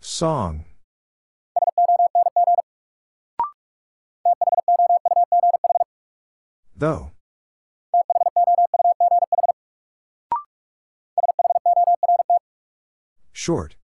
[0.00, 0.64] Song.
[6.80, 7.10] Though.
[13.32, 13.76] Short.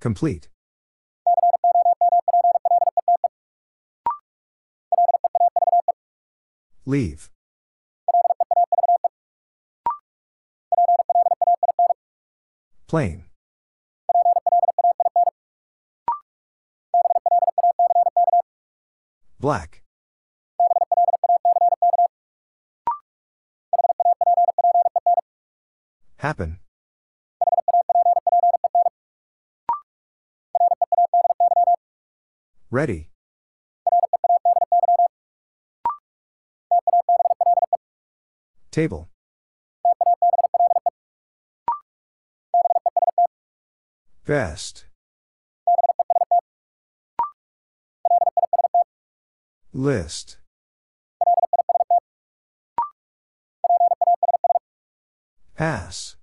[0.00, 0.48] Complete.
[6.84, 7.30] Leave.
[12.86, 13.24] Plain.
[19.44, 19.82] Black.
[26.16, 26.60] Happen.
[32.70, 33.10] Ready.
[38.70, 39.10] Table.
[44.24, 44.86] Best.
[49.76, 50.36] List.
[55.56, 56.14] Pass.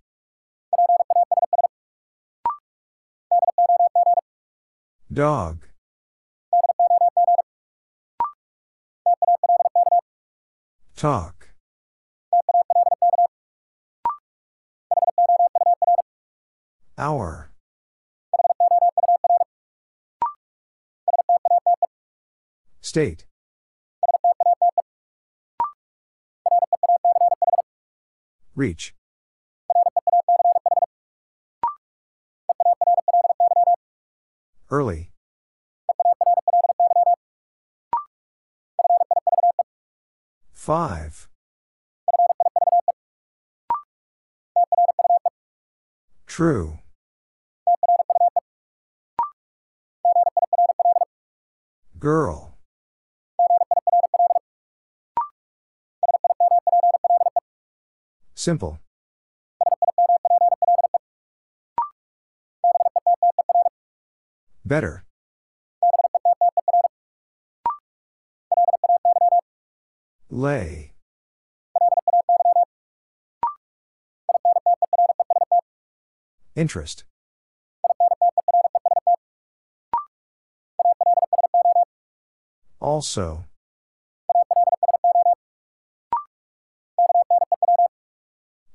[5.11, 5.67] Dog.
[10.95, 11.49] Talk.
[16.97, 17.51] Hour.
[22.79, 23.25] State.
[28.61, 28.93] Reach.
[34.69, 35.09] Early.
[40.53, 41.27] Five.
[46.27, 46.77] True.
[51.97, 52.50] Girl.
[58.41, 58.79] Simple.
[64.65, 65.03] Better.
[70.31, 70.93] Lay.
[76.55, 77.03] Interest.
[82.79, 83.45] Also.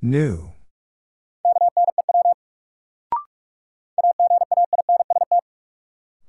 [0.06, 0.52] New.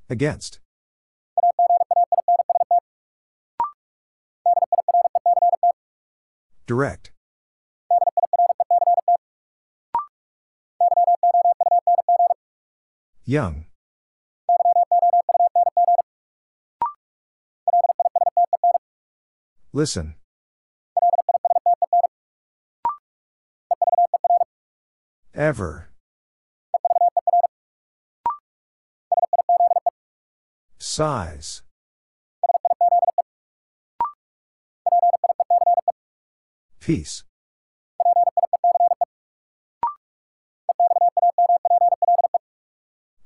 [0.09, 0.59] Against.
[6.65, 7.11] Direct.
[13.25, 13.65] Young.
[19.71, 20.15] Listen.
[25.47, 25.87] Ever.
[30.77, 31.61] Size.
[36.81, 37.23] Peace.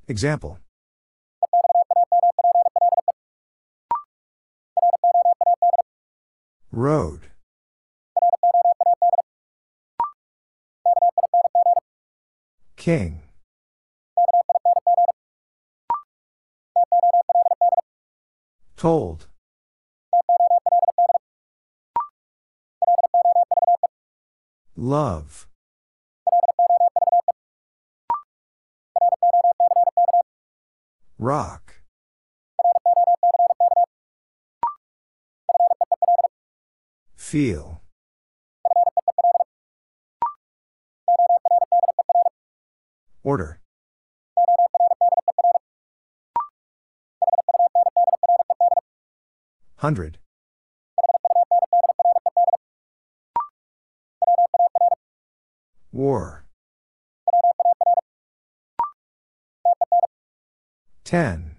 [0.07, 0.59] Example.
[6.71, 7.30] Road.
[12.81, 13.21] King.
[18.75, 19.27] Told.
[24.75, 25.47] Love.
[31.19, 31.75] Rock.
[37.15, 37.80] Feel.
[43.23, 43.59] Order.
[49.75, 50.17] Hundred.
[55.91, 56.45] War.
[61.03, 61.57] Ten.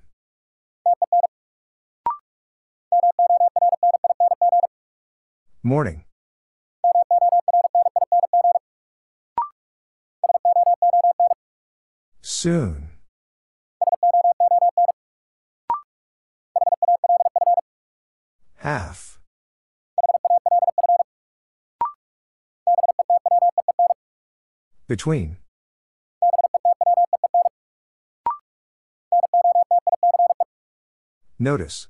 [5.63, 6.05] Morning.
[12.43, 12.89] Soon.
[18.57, 19.21] Half.
[24.89, 25.37] Between.
[31.39, 31.87] Notice.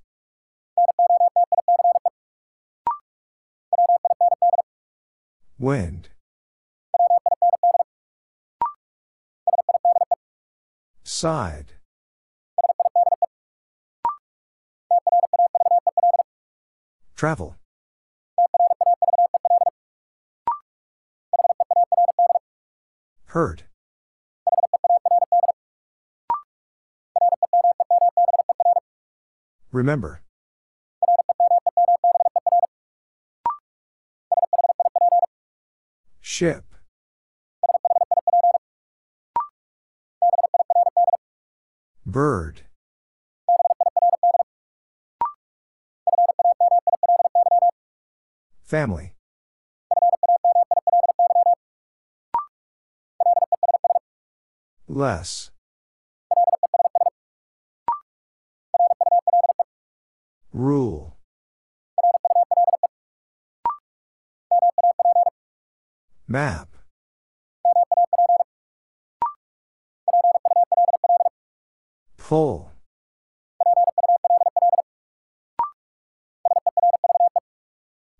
[5.59, 6.12] Wind.
[11.23, 11.75] Side.
[17.15, 17.55] Travel.
[23.27, 23.63] Hurt.
[29.71, 30.23] Remember.
[36.21, 36.65] Ship.
[42.13, 42.61] Bird.
[48.63, 49.15] Family.
[54.87, 55.51] Less.
[60.53, 61.17] Rule.
[66.29, 66.82] Map.
[72.29, 72.71] Pull.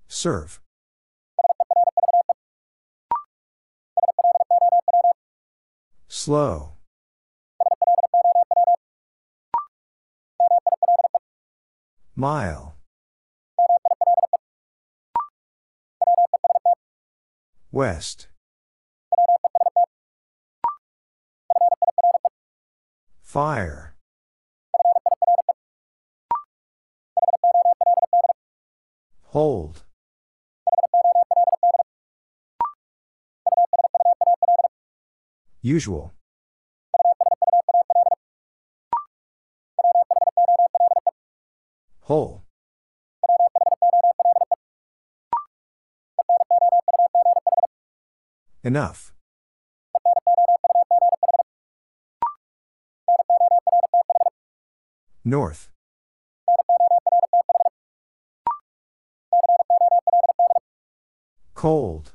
[0.09, 0.61] Serve.
[6.09, 6.73] Slow.
[12.17, 12.75] Mile.
[17.71, 18.27] West.
[23.23, 23.92] Fire.
[29.33, 29.83] Hold.
[35.63, 36.13] Usual.
[42.03, 42.45] Whole.
[48.63, 49.15] Enough.
[55.25, 55.72] North.
[61.63, 62.11] Cold.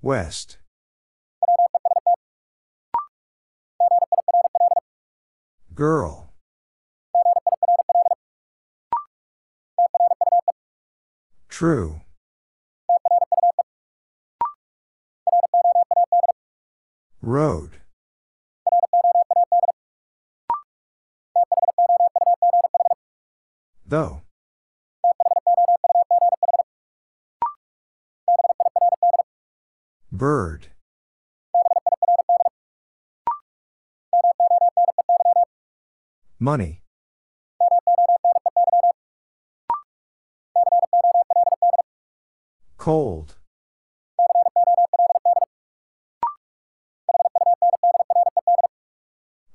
[0.00, 0.56] West.
[5.74, 6.32] Girl.
[11.50, 12.00] True.
[17.20, 17.77] Road.
[23.88, 24.20] Though.
[30.12, 30.68] Bird.
[36.38, 36.82] Money.
[42.76, 43.36] Cold.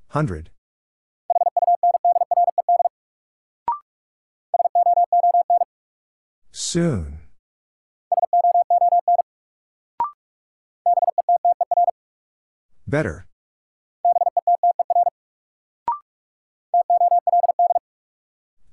[0.07, 0.49] Hundred.
[6.73, 7.19] Soon.
[12.87, 13.27] Better.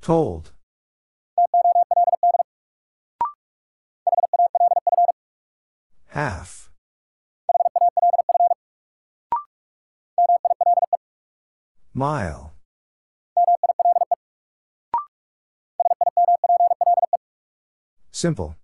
[0.01, 0.53] Told.
[6.07, 6.71] Half.
[11.93, 12.50] Mile.
[18.21, 18.55] Simple.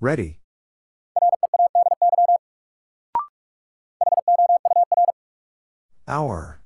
[0.00, 0.38] Ready.
[6.06, 6.60] Hour.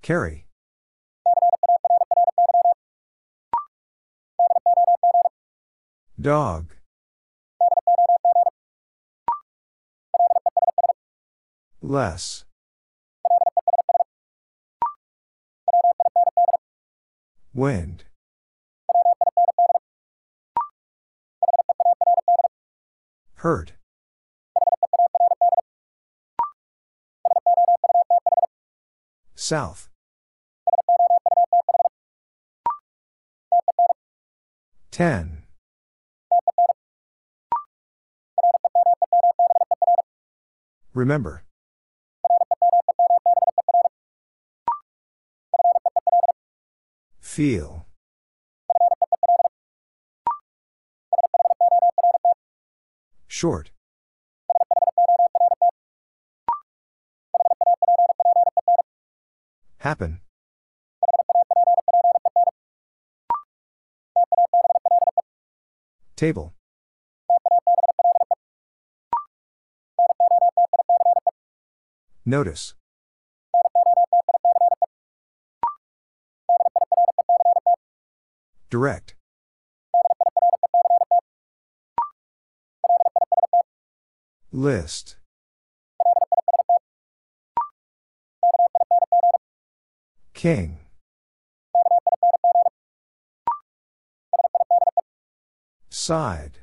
[0.00, 0.46] Carry.
[6.18, 6.73] Dog.
[11.86, 12.46] Less.
[17.52, 18.04] Wind.
[23.34, 23.74] Hurt.
[29.34, 29.90] South.
[34.90, 35.42] Ten.
[40.94, 41.44] Remember.
[47.34, 47.84] Feel.
[53.26, 53.72] Short.
[59.78, 60.20] Happen.
[66.14, 66.54] Table.
[72.24, 72.74] Notice.
[78.74, 79.14] Direct.
[84.50, 85.14] List.
[90.32, 90.78] King.
[95.88, 96.58] Side.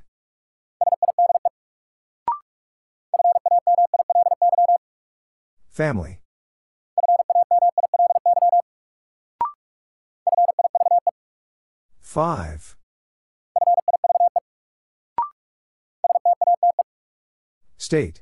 [5.70, 6.21] Family.
[12.12, 12.76] Five.
[17.78, 18.22] State.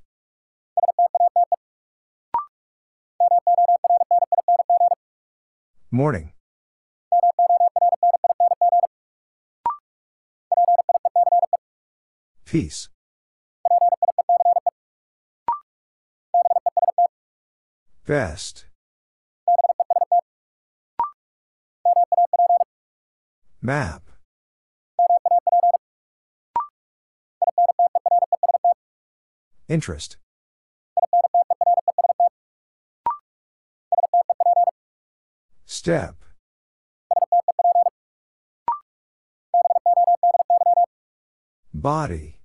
[5.90, 6.34] Morning.
[12.46, 12.90] Peace.
[18.06, 18.69] Best.
[23.62, 24.04] Map.
[29.68, 30.18] Interest.
[35.66, 36.16] Step.
[41.74, 42.40] Body.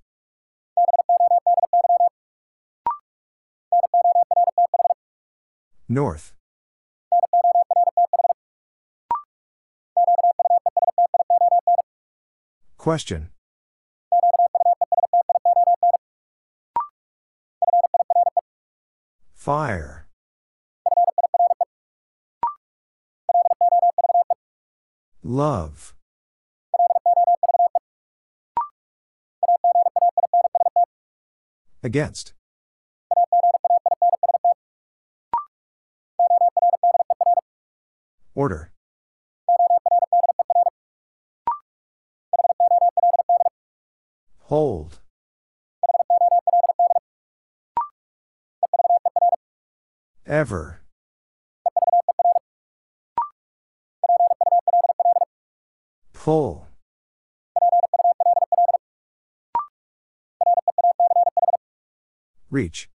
[5.88, 6.34] North.
[12.84, 13.30] Question.
[19.32, 20.06] Fire.
[25.22, 25.94] Love.
[31.82, 32.34] Against.
[38.34, 38.74] Order.
[44.48, 45.00] Hold.
[50.26, 50.82] Ever.
[56.12, 56.66] Pull.
[62.54, 62.88] Reach.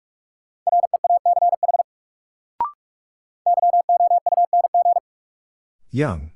[5.90, 6.32] Young.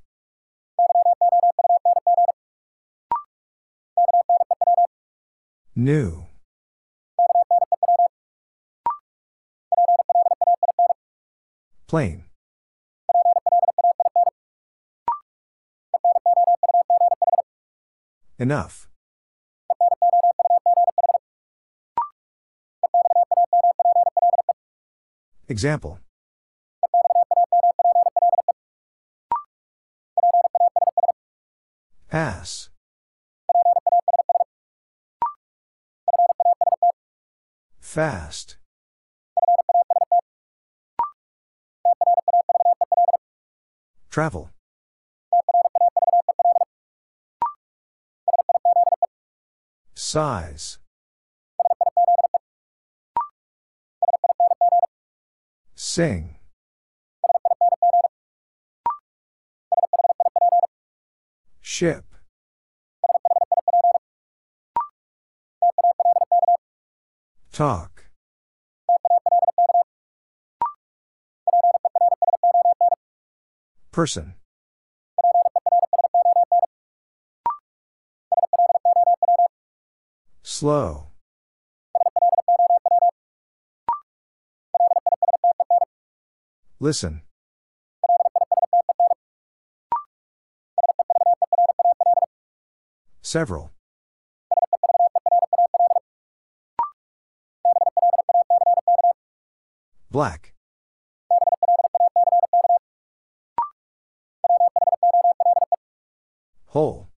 [5.76, 6.24] New.
[11.86, 12.24] Plain.
[18.38, 18.89] Enough.
[25.50, 25.98] Example.
[32.08, 32.70] Pass.
[37.80, 38.58] Fast.
[44.08, 44.50] Travel.
[49.96, 50.78] Size.
[56.00, 56.34] Sing.
[61.60, 62.06] Ship.
[67.52, 68.06] Talk.
[73.92, 74.36] Person.
[80.42, 81.09] Slow.
[86.82, 87.20] Listen.
[93.20, 93.70] Several.
[100.10, 100.54] Black.
[106.68, 107.08] Whole.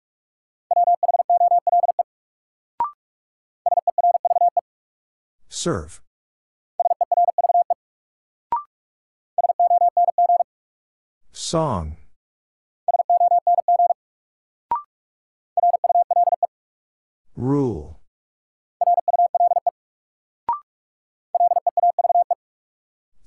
[5.49, 6.03] Serve.
[11.53, 11.97] Song.
[17.37, 18.01] Rule.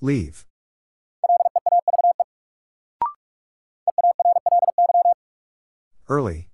[0.02, 0.44] Leave.
[6.10, 6.48] Early.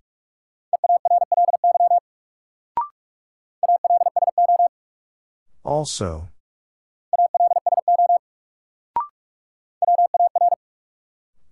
[5.64, 6.28] Also.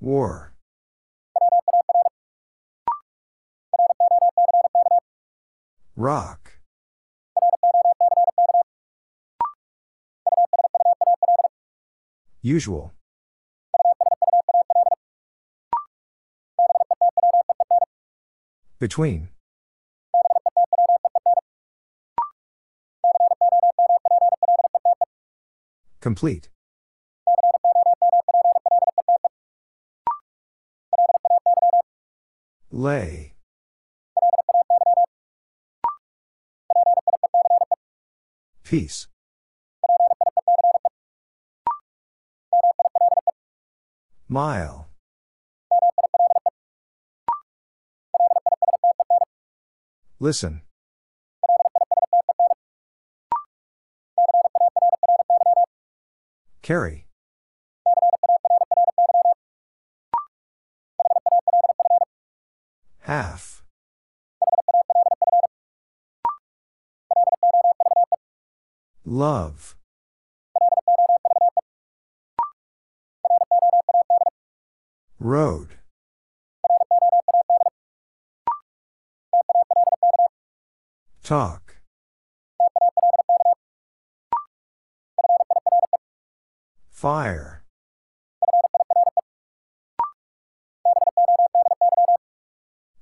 [0.09, 0.53] War.
[5.95, 6.53] Rock.
[12.41, 12.91] Usual.
[18.79, 19.29] Between.
[26.01, 26.49] Complete.
[32.79, 33.33] Lay.
[38.63, 39.07] Peace.
[44.29, 44.87] Mile.
[50.21, 50.61] Listen.
[56.61, 57.09] Carry.
[63.09, 63.63] Half.
[69.19, 69.75] Love.
[75.19, 75.75] Road.
[81.21, 81.75] Talk.
[86.89, 87.65] Fire.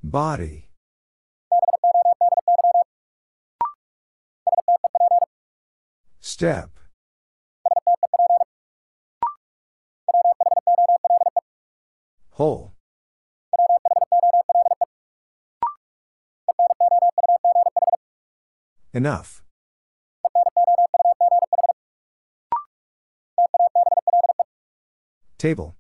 [0.02, 0.67] Body.
[6.38, 6.70] Step.
[12.30, 12.74] Whole.
[18.94, 19.42] Enough.
[25.40, 25.76] Table.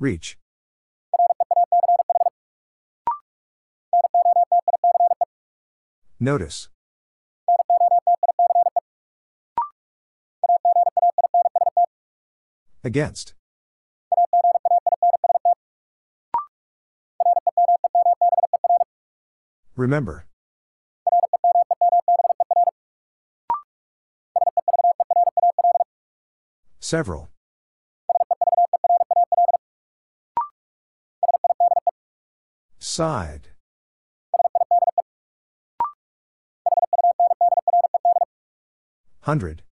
[0.00, 0.36] Reach.
[6.26, 6.68] Notice.
[12.82, 13.34] Against.
[19.76, 20.26] Remember.
[26.80, 27.28] Several.
[32.80, 33.55] Side.
[39.26, 39.62] Hundred.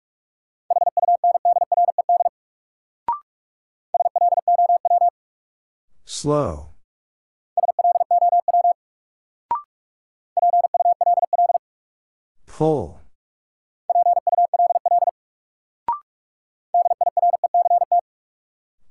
[6.04, 6.70] Slow.
[12.48, 13.00] Pull.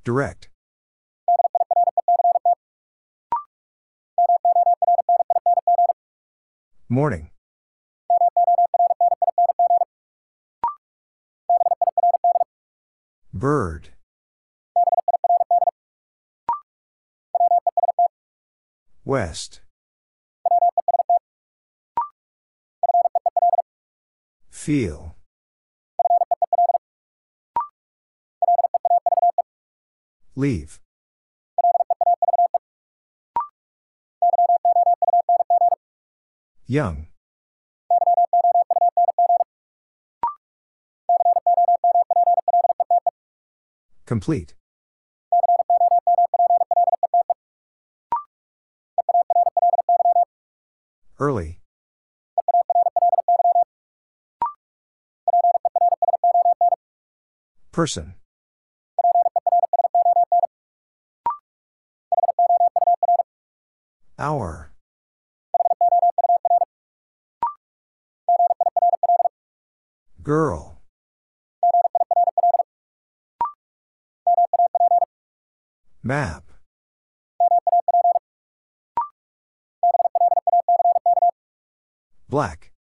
[0.06, 0.48] Direct.
[6.88, 7.33] Morning.
[13.44, 13.90] Bird.
[19.04, 19.60] West.
[24.50, 25.18] Feel.
[30.38, 30.80] Leave.
[36.66, 37.08] Young.
[44.14, 44.54] Complete.
[51.18, 51.60] Early.
[57.72, 58.14] Person.
[64.20, 64.74] Hour.
[70.22, 70.73] Girl.
[76.06, 76.44] Map.
[82.28, 82.72] Black.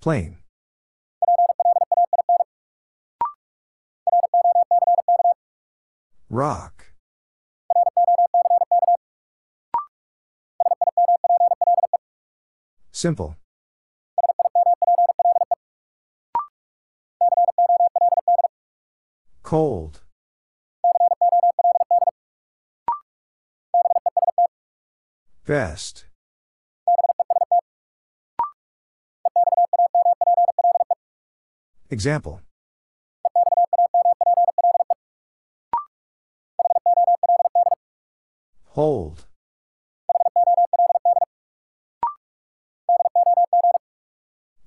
[0.00, 0.36] Plain.
[6.30, 6.92] Rock.
[12.92, 13.36] Simple.
[19.46, 20.00] Cold.
[25.46, 26.06] Best.
[31.90, 32.40] Example.
[38.70, 39.26] Hold.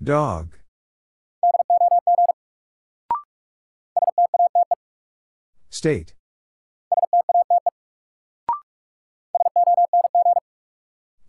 [0.01, 0.58] Dog.
[5.79, 6.13] State.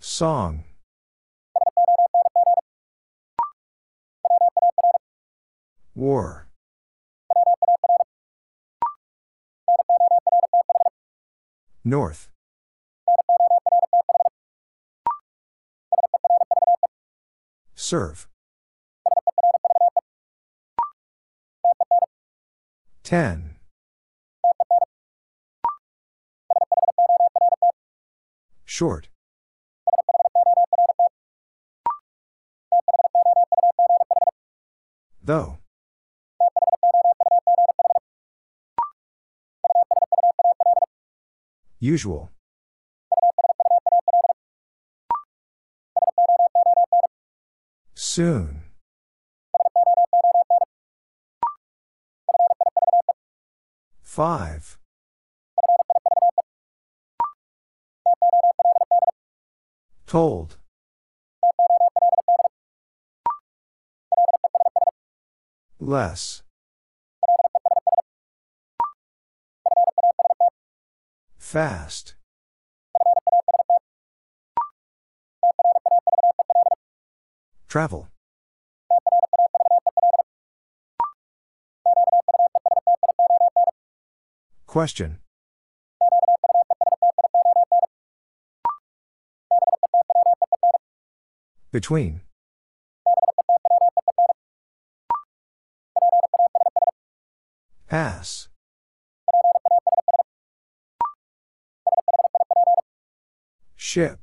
[0.00, 0.64] Song.
[5.94, 6.48] War.
[11.84, 12.28] North.
[17.76, 18.26] Serve.
[23.04, 23.49] Ten.
[28.80, 29.10] Short.
[35.22, 35.58] Though.
[41.78, 42.30] Usual.
[47.94, 48.62] Soon.
[54.02, 54.79] Five.
[60.10, 60.56] Told.
[65.78, 66.42] Less.
[71.38, 72.16] Fast.
[77.68, 78.08] Travel.
[84.66, 85.18] Question.
[91.72, 92.22] Between.
[97.88, 98.48] Pass.
[103.76, 104.18] Ship.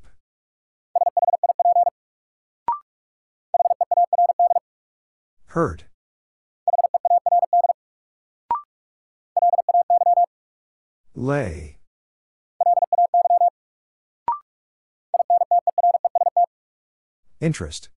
[5.48, 5.86] Hurt.
[11.16, 11.77] Lay.
[17.40, 17.90] Interest.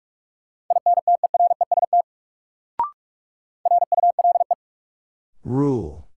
[5.44, 6.08] Rule.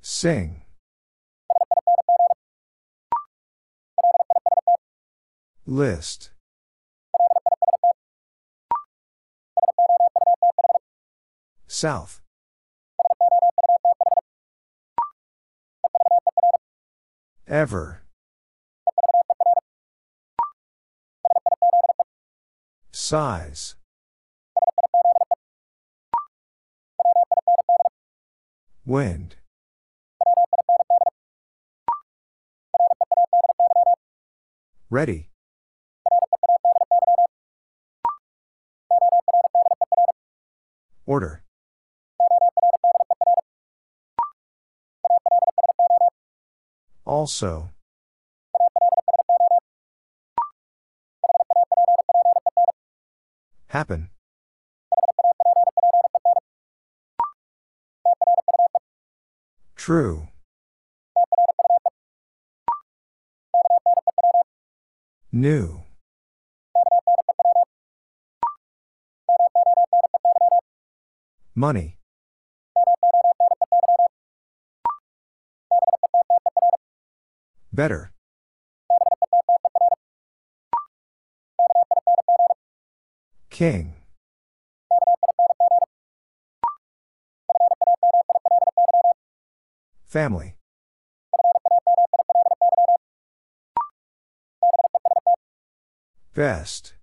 [0.00, 0.62] Sing.
[5.66, 6.30] List.
[11.66, 12.20] South.
[17.46, 18.03] Ever.
[23.06, 23.74] Size.
[28.86, 29.36] Wind.
[34.88, 35.28] Ready.
[41.04, 41.42] Order.
[47.04, 47.68] Also.
[53.74, 54.08] Happen.
[59.74, 60.28] True.
[65.32, 65.82] New.
[71.56, 71.98] Money.
[77.72, 78.13] Better.
[83.54, 83.94] King.
[90.06, 90.56] Family.
[96.34, 96.94] Best.